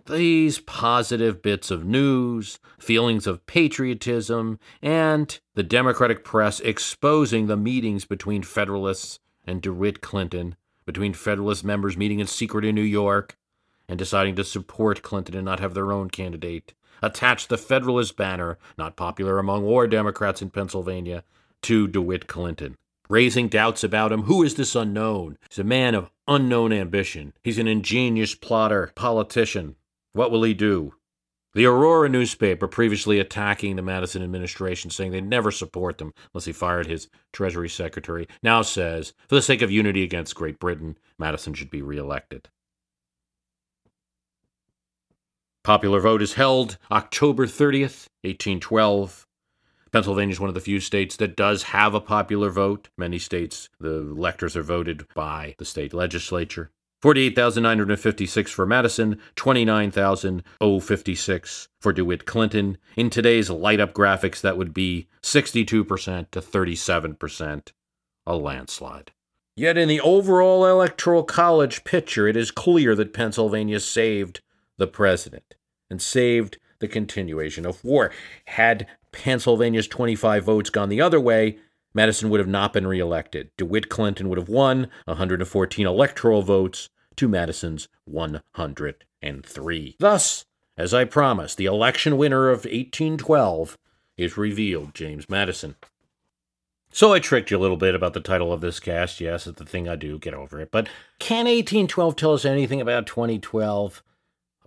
These 0.07 0.59
positive 0.59 1.41
bits 1.41 1.69
of 1.69 1.85
news, 1.85 2.59
feelings 2.79 3.27
of 3.27 3.45
patriotism, 3.45 4.59
and 4.81 5.39
the 5.53 5.63
Democratic 5.63 6.23
press 6.23 6.59
exposing 6.61 7.47
the 7.47 7.57
meetings 7.57 8.05
between 8.05 8.41
Federalists 8.41 9.19
and 9.45 9.61
DeWitt 9.61 10.01
Clinton, 10.01 10.55
between 10.85 11.13
Federalist 11.13 11.63
members 11.63 11.95
meeting 11.95 12.19
in 12.19 12.27
secret 12.27 12.65
in 12.65 12.75
New 12.75 12.81
York 12.81 13.37
and 13.91 13.99
deciding 13.99 14.35
to 14.37 14.43
support 14.43 15.03
Clinton 15.03 15.35
and 15.35 15.45
not 15.45 15.59
have 15.59 15.75
their 15.75 15.91
own 15.91 16.09
candidate, 16.09 16.73
attach 17.03 17.47
the 17.47 17.57
Federalist 17.59 18.17
banner, 18.17 18.57
not 18.75 18.95
popular 18.95 19.37
among 19.37 19.61
war 19.61 19.85
Democrats 19.85 20.41
in 20.41 20.49
Pennsylvania, 20.49 21.23
to 21.61 21.87
DeWitt 21.87 22.25
Clinton 22.25 22.77
raising 23.11 23.49
doubts 23.49 23.83
about 23.83 24.11
him. 24.11 24.23
Who 24.23 24.41
is 24.41 24.55
this 24.55 24.73
unknown? 24.73 25.37
He's 25.49 25.59
a 25.59 25.65
man 25.65 25.95
of 25.95 26.09
unknown 26.29 26.71
ambition. 26.71 27.33
He's 27.43 27.57
an 27.57 27.67
ingenious 27.67 28.33
plotter, 28.35 28.93
politician. 28.95 29.75
What 30.13 30.31
will 30.31 30.43
he 30.43 30.53
do? 30.53 30.93
The 31.53 31.65
Aurora 31.65 32.07
newspaper, 32.07 32.69
previously 32.69 33.19
attacking 33.19 33.75
the 33.75 33.81
Madison 33.81 34.23
administration, 34.23 34.89
saying 34.89 35.11
they'd 35.11 35.27
never 35.27 35.51
support 35.51 35.97
them 35.97 36.13
unless 36.33 36.45
he 36.45 36.53
fired 36.53 36.87
his 36.87 37.09
Treasury 37.33 37.67
Secretary, 37.67 38.29
now 38.41 38.61
says, 38.61 39.11
for 39.27 39.35
the 39.35 39.41
sake 39.41 39.61
of 39.61 39.69
unity 39.69 40.03
against 40.03 40.33
Great 40.33 40.57
Britain, 40.57 40.97
Madison 41.19 41.53
should 41.53 41.69
be 41.69 41.81
reelected. 41.81 42.47
Popular 45.63 45.99
vote 45.99 46.23
is 46.23 46.33
held 46.33 46.79
October 46.91 47.45
30th, 47.45 48.07
1812. 48.23 49.27
Pennsylvania 49.91 50.33
is 50.33 50.39
one 50.39 50.49
of 50.49 50.55
the 50.55 50.59
few 50.59 50.79
states 50.79 51.15
that 51.17 51.35
does 51.35 51.61
have 51.63 51.93
a 51.93 52.01
popular 52.01 52.49
vote. 52.49 52.89
Many 52.97 53.19
states, 53.19 53.69
the 53.79 53.99
electors 53.99 54.57
are 54.57 54.63
voted 54.63 55.05
by 55.13 55.53
the 55.59 55.65
state 55.65 55.93
legislature. 55.93 56.71
48,956 57.03 58.51
for 58.51 58.65
Madison, 58.65 59.19
29,056 59.35 61.67
for 61.79 61.93
DeWitt 61.93 62.25
Clinton. 62.25 62.79
In 62.95 63.11
today's 63.11 63.51
light 63.51 63.79
up 63.79 63.93
graphics, 63.93 64.41
that 64.41 64.57
would 64.57 64.73
be 64.73 65.09
62% 65.21 66.31
to 66.31 66.41
37%, 66.41 67.71
a 68.25 68.35
landslide. 68.35 69.11
Yet 69.55 69.77
in 69.77 69.87
the 69.87 70.01
overall 70.01 70.65
electoral 70.65 71.23
college 71.23 71.83
picture, 71.83 72.27
it 72.27 72.35
is 72.35 72.49
clear 72.49 72.95
that 72.95 73.13
Pennsylvania 73.13 73.79
saved 73.79 74.41
the 74.81 74.87
president 74.87 75.55
and 75.89 76.01
saved 76.01 76.57
the 76.79 76.87
continuation 76.87 77.65
of 77.65 77.83
war. 77.83 78.11
Had 78.45 78.87
Pennsylvania's 79.11 79.87
25 79.87 80.43
votes 80.43 80.69
gone 80.69 80.89
the 80.89 80.99
other 80.99 81.19
way, 81.19 81.59
Madison 81.93 82.29
would 82.29 82.39
have 82.39 82.49
not 82.49 82.73
been 82.73 82.87
reelected. 82.87 83.51
DeWitt 83.57 83.89
Clinton 83.89 84.27
would 84.29 84.37
have 84.37 84.49
won 84.49 84.87
114 85.05 85.85
electoral 85.85 86.41
votes 86.41 86.89
to 87.15 87.27
Madison's 87.27 87.87
103. 88.05 89.95
Thus, 89.99 90.45
as 90.77 90.93
I 90.93 91.03
promised, 91.03 91.57
the 91.57 91.65
election 91.65 92.17
winner 92.17 92.49
of 92.49 92.65
1812 92.65 93.77
is 94.17 94.37
revealed, 94.37 94.95
James 94.95 95.29
Madison. 95.29 95.75
So 96.93 97.13
I 97.13 97.19
tricked 97.19 97.51
you 97.51 97.57
a 97.57 97.59
little 97.59 97.77
bit 97.77 97.95
about 97.95 98.13
the 98.13 98.19
title 98.19 98.51
of 98.51 98.61
this 98.61 98.79
cast. 98.79 99.21
Yes, 99.21 99.47
it's 99.47 99.59
the 99.59 99.65
thing 99.65 99.87
I 99.87 99.95
do. 99.95 100.17
Get 100.19 100.33
over 100.33 100.59
it. 100.59 100.71
But 100.71 100.89
can 101.19 101.45
1812 101.45 102.15
tell 102.15 102.33
us 102.33 102.45
anything 102.45 102.81
about 102.81 103.05
2012? 103.05 104.03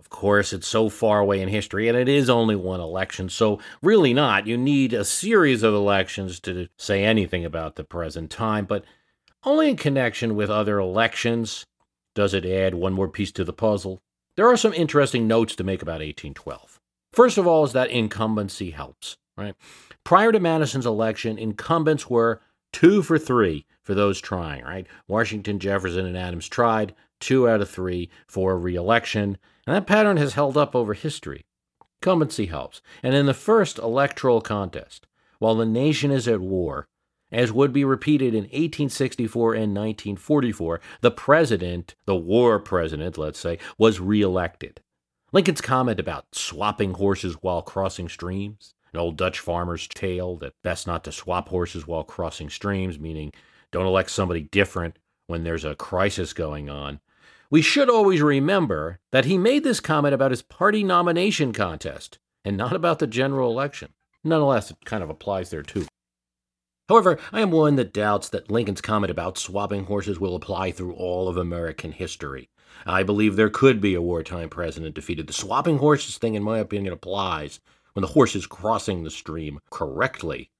Of 0.05 0.11
course, 0.11 0.53
it's 0.53 0.67
so 0.67 0.87
far 0.87 1.19
away 1.19 1.41
in 1.41 1.49
history, 1.49 1.87
and 1.87 1.97
it 1.97 2.07
is 2.07 2.29
only 2.29 2.55
one 2.55 2.79
election, 2.79 3.27
so 3.27 3.59
really 3.81 4.13
not. 4.13 4.45
You 4.45 4.55
need 4.55 4.93
a 4.93 5.03
series 5.03 5.63
of 5.63 5.73
elections 5.73 6.39
to 6.41 6.67
say 6.77 7.03
anything 7.03 7.43
about 7.43 7.75
the 7.75 7.83
present 7.83 8.29
time, 8.29 8.65
but 8.65 8.85
only 9.43 9.67
in 9.67 9.77
connection 9.77 10.35
with 10.35 10.51
other 10.51 10.77
elections 10.77 11.65
does 12.13 12.35
it 12.35 12.45
add 12.45 12.75
one 12.75 12.93
more 12.93 13.09
piece 13.09 13.31
to 13.31 13.43
the 13.43 13.51
puzzle. 13.51 13.99
There 14.37 14.47
are 14.47 14.57
some 14.57 14.73
interesting 14.73 15.27
notes 15.27 15.55
to 15.55 15.63
make 15.63 15.81
about 15.81 16.01
1812. 16.01 16.79
First 17.11 17.39
of 17.39 17.47
all, 17.47 17.63
is 17.63 17.73
that 17.73 17.89
incumbency 17.89 18.71
helps, 18.71 19.17
right? 19.35 19.55
Prior 20.03 20.31
to 20.31 20.39
Madison's 20.39 20.85
election, 20.85 21.39
incumbents 21.39 22.09
were 22.11 22.41
two 22.71 23.01
for 23.01 23.17
three 23.17 23.65
for 23.81 23.95
those 23.95 24.21
trying, 24.21 24.63
right? 24.63 24.85
Washington, 25.07 25.57
Jefferson, 25.57 26.05
and 26.05 26.17
Adams 26.17 26.47
tried, 26.47 26.93
two 27.25 27.49
out 27.49 27.59
of 27.59 27.69
three 27.69 28.09
for 28.27 28.57
reelection. 28.57 29.37
And 29.65 29.75
that 29.75 29.87
pattern 29.87 30.17
has 30.17 30.35
held 30.35 30.55
up 30.55 30.75
over 30.75 30.93
history. 30.93 31.43
Incumbency 32.01 32.45
helps. 32.45 32.83
And 33.01 33.15
in 33.15 33.25
the 33.25 33.33
first 33.33 33.79
electoral 33.79 34.41
contest, 34.41 35.07
while 35.39 35.55
the 35.55 35.65
nation 35.65 36.11
is 36.11 36.27
at 36.27 36.39
war, 36.39 36.87
as 37.31 37.51
would 37.51 37.73
be 37.73 37.83
repeated 37.83 38.35
in 38.35 38.43
1864 38.43 39.53
and 39.53 39.75
1944, 39.75 40.79
the 41.01 41.09
president, 41.09 41.95
the 42.05 42.15
war 42.15 42.59
president, 42.59 43.17
let's 43.17 43.39
say, 43.39 43.57
was 43.79 43.99
reelected. 43.99 44.81
Lincoln's 45.31 45.61
comment 45.61 45.99
about 45.99 46.25
swapping 46.31 46.93
horses 46.93 47.37
while 47.41 47.63
crossing 47.63 48.07
streams, 48.07 48.75
an 48.93 48.99
old 48.99 49.17
Dutch 49.17 49.39
farmer's 49.39 49.87
tale 49.87 50.37
that 50.37 50.53
best 50.63 50.85
not 50.85 51.03
to 51.03 51.11
swap 51.11 51.49
horses 51.49 51.87
while 51.87 52.03
crossing 52.03 52.51
streams, 52.51 52.99
meaning 52.99 53.31
don't 53.71 53.87
elect 53.87 54.11
somebody 54.11 54.41
different 54.41 54.99
when 55.25 55.43
there's 55.43 55.65
a 55.65 55.75
crisis 55.75 56.31
going 56.31 56.69
on, 56.69 56.99
we 57.49 57.61
should 57.61 57.89
always 57.89 58.21
remember 58.21 58.99
that 59.11 59.25
he 59.25 59.37
made 59.37 59.63
this 59.63 59.79
comment 59.79 60.13
about 60.13 60.31
his 60.31 60.41
party 60.41 60.83
nomination 60.83 61.53
contest 61.53 62.19
and 62.43 62.57
not 62.57 62.73
about 62.73 62.99
the 62.99 63.07
general 63.07 63.51
election. 63.51 63.93
Nonetheless, 64.23 64.71
it 64.71 64.77
kind 64.85 65.03
of 65.03 65.09
applies 65.09 65.49
there 65.49 65.63
too. 65.63 65.85
However, 66.89 67.17
I 67.31 67.41
am 67.41 67.51
one 67.51 67.75
that 67.77 67.93
doubts 67.93 68.29
that 68.29 68.51
Lincoln's 68.51 68.81
comment 68.81 69.11
about 69.11 69.37
swapping 69.37 69.85
horses 69.85 70.19
will 70.19 70.35
apply 70.35 70.71
through 70.71 70.93
all 70.93 71.27
of 71.27 71.37
American 71.37 71.91
history. 71.91 72.49
I 72.85 73.03
believe 73.03 73.35
there 73.35 73.49
could 73.49 73.81
be 73.81 73.95
a 73.95 74.01
wartime 74.01 74.49
president 74.49 74.93
defeated. 74.93 75.27
The 75.27 75.33
swapping 75.33 75.79
horses 75.79 76.17
thing, 76.17 76.35
in 76.35 76.43
my 76.43 76.59
opinion, 76.59 76.93
applies 76.93 77.59
when 77.93 78.01
the 78.01 78.09
horse 78.09 78.35
is 78.35 78.45
crossing 78.45 79.03
the 79.03 79.09
stream 79.09 79.59
correctly 79.71 80.51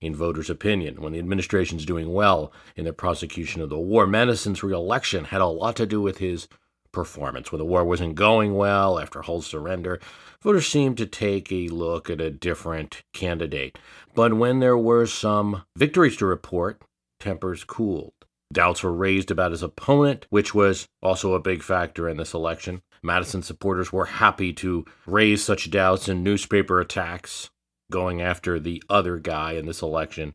in 0.00 0.14
voters' 0.14 0.50
opinion, 0.50 1.00
when 1.00 1.12
the 1.12 1.18
administration's 1.18 1.84
doing 1.84 2.12
well 2.12 2.52
in 2.76 2.84
their 2.84 2.92
prosecution 2.92 3.62
of 3.62 3.70
the 3.70 3.78
war. 3.78 4.06
Madison's 4.06 4.62
reelection 4.62 5.24
had 5.24 5.40
a 5.40 5.46
lot 5.46 5.76
to 5.76 5.86
do 5.86 6.00
with 6.00 6.18
his 6.18 6.48
performance. 6.92 7.52
When 7.52 7.58
the 7.58 7.64
war 7.64 7.84
wasn't 7.84 8.14
going 8.14 8.54
well 8.54 8.98
after 8.98 9.22
Hull's 9.22 9.46
surrender, 9.46 10.00
voters 10.40 10.66
seemed 10.66 10.96
to 10.98 11.06
take 11.06 11.52
a 11.52 11.68
look 11.68 12.08
at 12.08 12.20
a 12.20 12.30
different 12.30 13.02
candidate. 13.12 13.78
But 14.14 14.34
when 14.34 14.60
there 14.60 14.78
were 14.78 15.06
some 15.06 15.64
victories 15.76 16.16
to 16.18 16.26
report, 16.26 16.80
tempers 17.20 17.64
cooled. 17.64 18.12
Doubts 18.52 18.82
were 18.82 18.92
raised 18.92 19.30
about 19.30 19.50
his 19.50 19.62
opponent, 19.62 20.26
which 20.30 20.54
was 20.54 20.86
also 21.02 21.34
a 21.34 21.40
big 21.40 21.62
factor 21.62 22.08
in 22.08 22.16
this 22.16 22.34
election. 22.34 22.82
Madison 23.02 23.42
supporters 23.42 23.92
were 23.92 24.04
happy 24.06 24.52
to 24.52 24.84
raise 25.06 25.42
such 25.42 25.70
doubts 25.70 26.08
in 26.08 26.22
newspaper 26.22 26.80
attacks 26.80 27.50
going 27.94 28.20
after 28.20 28.58
the 28.58 28.82
other 28.90 29.18
guy 29.18 29.52
in 29.52 29.66
this 29.66 29.80
election. 29.80 30.34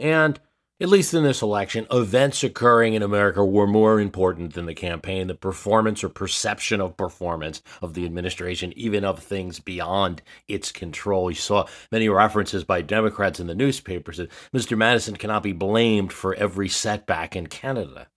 And 0.00 0.40
at 0.80 0.88
least 0.88 1.14
in 1.14 1.22
this 1.22 1.42
election, 1.42 1.86
events 1.92 2.42
occurring 2.42 2.94
in 2.94 3.04
America 3.04 3.44
were 3.44 3.68
more 3.68 4.00
important 4.00 4.54
than 4.54 4.66
the 4.66 4.74
campaign, 4.74 5.28
the 5.28 5.36
performance 5.36 6.02
or 6.02 6.08
perception 6.08 6.80
of 6.80 6.96
performance 6.96 7.62
of 7.80 7.94
the 7.94 8.04
administration, 8.04 8.72
even 8.76 9.04
of 9.04 9.20
things 9.20 9.60
beyond 9.60 10.22
its 10.48 10.72
control. 10.72 11.30
You 11.30 11.36
saw 11.36 11.68
many 11.92 12.08
references 12.08 12.64
by 12.64 12.82
Democrats 12.82 13.38
in 13.38 13.46
the 13.46 13.54
newspapers 13.54 14.16
that 14.16 14.32
Mr. 14.52 14.76
Madison 14.76 15.14
cannot 15.14 15.44
be 15.44 15.52
blamed 15.52 16.12
for 16.12 16.34
every 16.34 16.68
setback 16.68 17.36
in 17.36 17.46
Canada. 17.46 18.08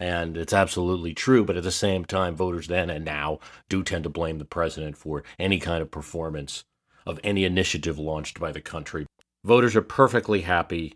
And 0.00 0.36
it's 0.36 0.52
absolutely 0.52 1.14
true, 1.14 1.44
but 1.44 1.56
at 1.56 1.62
the 1.62 1.70
same 1.70 2.04
time, 2.04 2.34
voters 2.34 2.66
then 2.66 2.90
and 2.90 3.04
now 3.04 3.38
do 3.68 3.84
tend 3.84 4.02
to 4.02 4.10
blame 4.10 4.38
the 4.38 4.44
president 4.44 4.96
for 4.96 5.22
any 5.38 5.60
kind 5.60 5.82
of 5.82 5.92
performance 5.92 6.64
of 7.06 7.20
any 7.22 7.44
initiative 7.44 7.98
launched 7.98 8.40
by 8.40 8.52
the 8.52 8.60
country. 8.60 9.06
Voters 9.44 9.76
are 9.76 9.82
perfectly 9.82 10.40
happy 10.42 10.94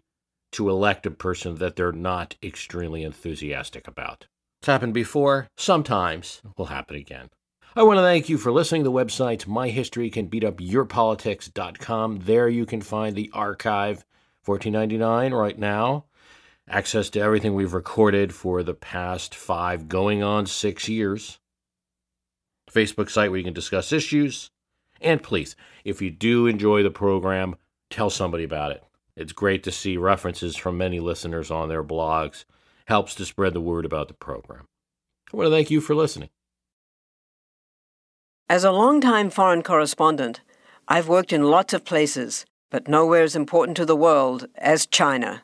to 0.53 0.71
elect 0.71 1.07
a 1.07 1.11
person 1.11 1.57
that 1.57 1.77
they're 1.77 1.92
not 1.92 2.37
extremely 2.42 3.03
enthusiastic 3.03 3.87
about. 3.87 4.27
It's 4.61 4.66
happened 4.66 4.94
before, 4.94 5.49
sometimes 5.57 6.42
will 6.57 6.66
happen 6.66 6.97
again. 6.97 7.29
I 7.77 7.83
want 7.83 7.99
to 7.99 8.03
thank 8.03 8.29
you 8.29 8.38
for 8.38 8.51
listening. 8.51 8.83
The 8.83 8.90
website 8.90 9.47
myhistorycanbeatupyourpolitics.com. 9.47 12.21
There 12.25 12.49
you 12.49 12.66
can 12.66 12.81
find 12.81 13.14
the 13.14 13.31
archive, 13.33 14.05
$14.99 14.47 15.38
right 15.38 15.59
now. 15.59 16.07
Access 16.68 17.11
to 17.11 17.21
everything 17.21 17.55
we've 17.55 17.75
recorded 17.75 18.35
for 18.35 18.62
the 18.62 18.75
past 18.75 19.35
five, 19.35 19.88
going 19.88 20.23
on 20.23 20.47
six 20.47 20.88
years. 20.88 21.38
Facebook 22.71 23.11
site 23.11 23.31
where 23.31 23.38
you 23.38 23.44
can 23.44 23.55
discuss 23.55 23.92
issues. 23.92 24.51
And 25.00 25.22
please, 25.22 25.56
if 25.84 26.02
you 26.02 26.11
do 26.11 26.46
enjoy 26.46 26.82
the 26.82 26.90
program, 26.90 27.56
tell 27.90 28.11
somebody 28.11 28.44
about 28.44 28.72
it. 28.72 28.82
It's 29.16 29.32
great 29.32 29.62
to 29.64 29.72
see 29.72 29.96
references 29.96 30.56
from 30.56 30.78
many 30.78 31.00
listeners 31.00 31.50
on 31.50 31.68
their 31.68 31.84
blogs. 31.84 32.44
Helps 32.87 33.14
to 33.16 33.26
spread 33.26 33.52
the 33.52 33.61
word 33.61 33.84
about 33.84 34.08
the 34.08 34.14
program. 34.14 34.66
I 35.32 35.37
want 35.37 35.46
to 35.48 35.50
thank 35.50 35.70
you 35.70 35.80
for 35.80 35.94
listening. 35.94 36.30
As 38.48 38.64
a 38.64 38.72
long-time 38.72 39.28
foreign 39.28 39.62
correspondent, 39.62 40.40
I've 40.87 41.08
worked 41.08 41.34
in 41.34 41.42
lots 41.42 41.74
of 41.74 41.84
places, 41.84 42.46
but 42.70 42.88
nowhere 42.88 43.22
as 43.22 43.37
important 43.37 43.76
to 43.76 43.84
the 43.84 43.96
world 43.96 44.46
as 44.56 44.87
China. 44.87 45.42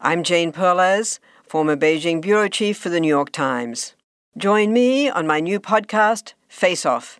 I'm 0.00 0.24
Jane 0.24 0.50
Perlez, 0.50 1.20
former 1.46 1.76
Beijing 1.76 2.20
bureau 2.20 2.48
chief 2.48 2.76
for 2.76 2.88
the 2.88 2.98
New 2.98 3.08
York 3.08 3.30
Times. 3.30 3.94
Join 4.36 4.72
me 4.72 5.08
on 5.08 5.28
my 5.28 5.38
new 5.38 5.60
podcast, 5.60 6.32
Face 6.48 6.84
Off 6.84 7.19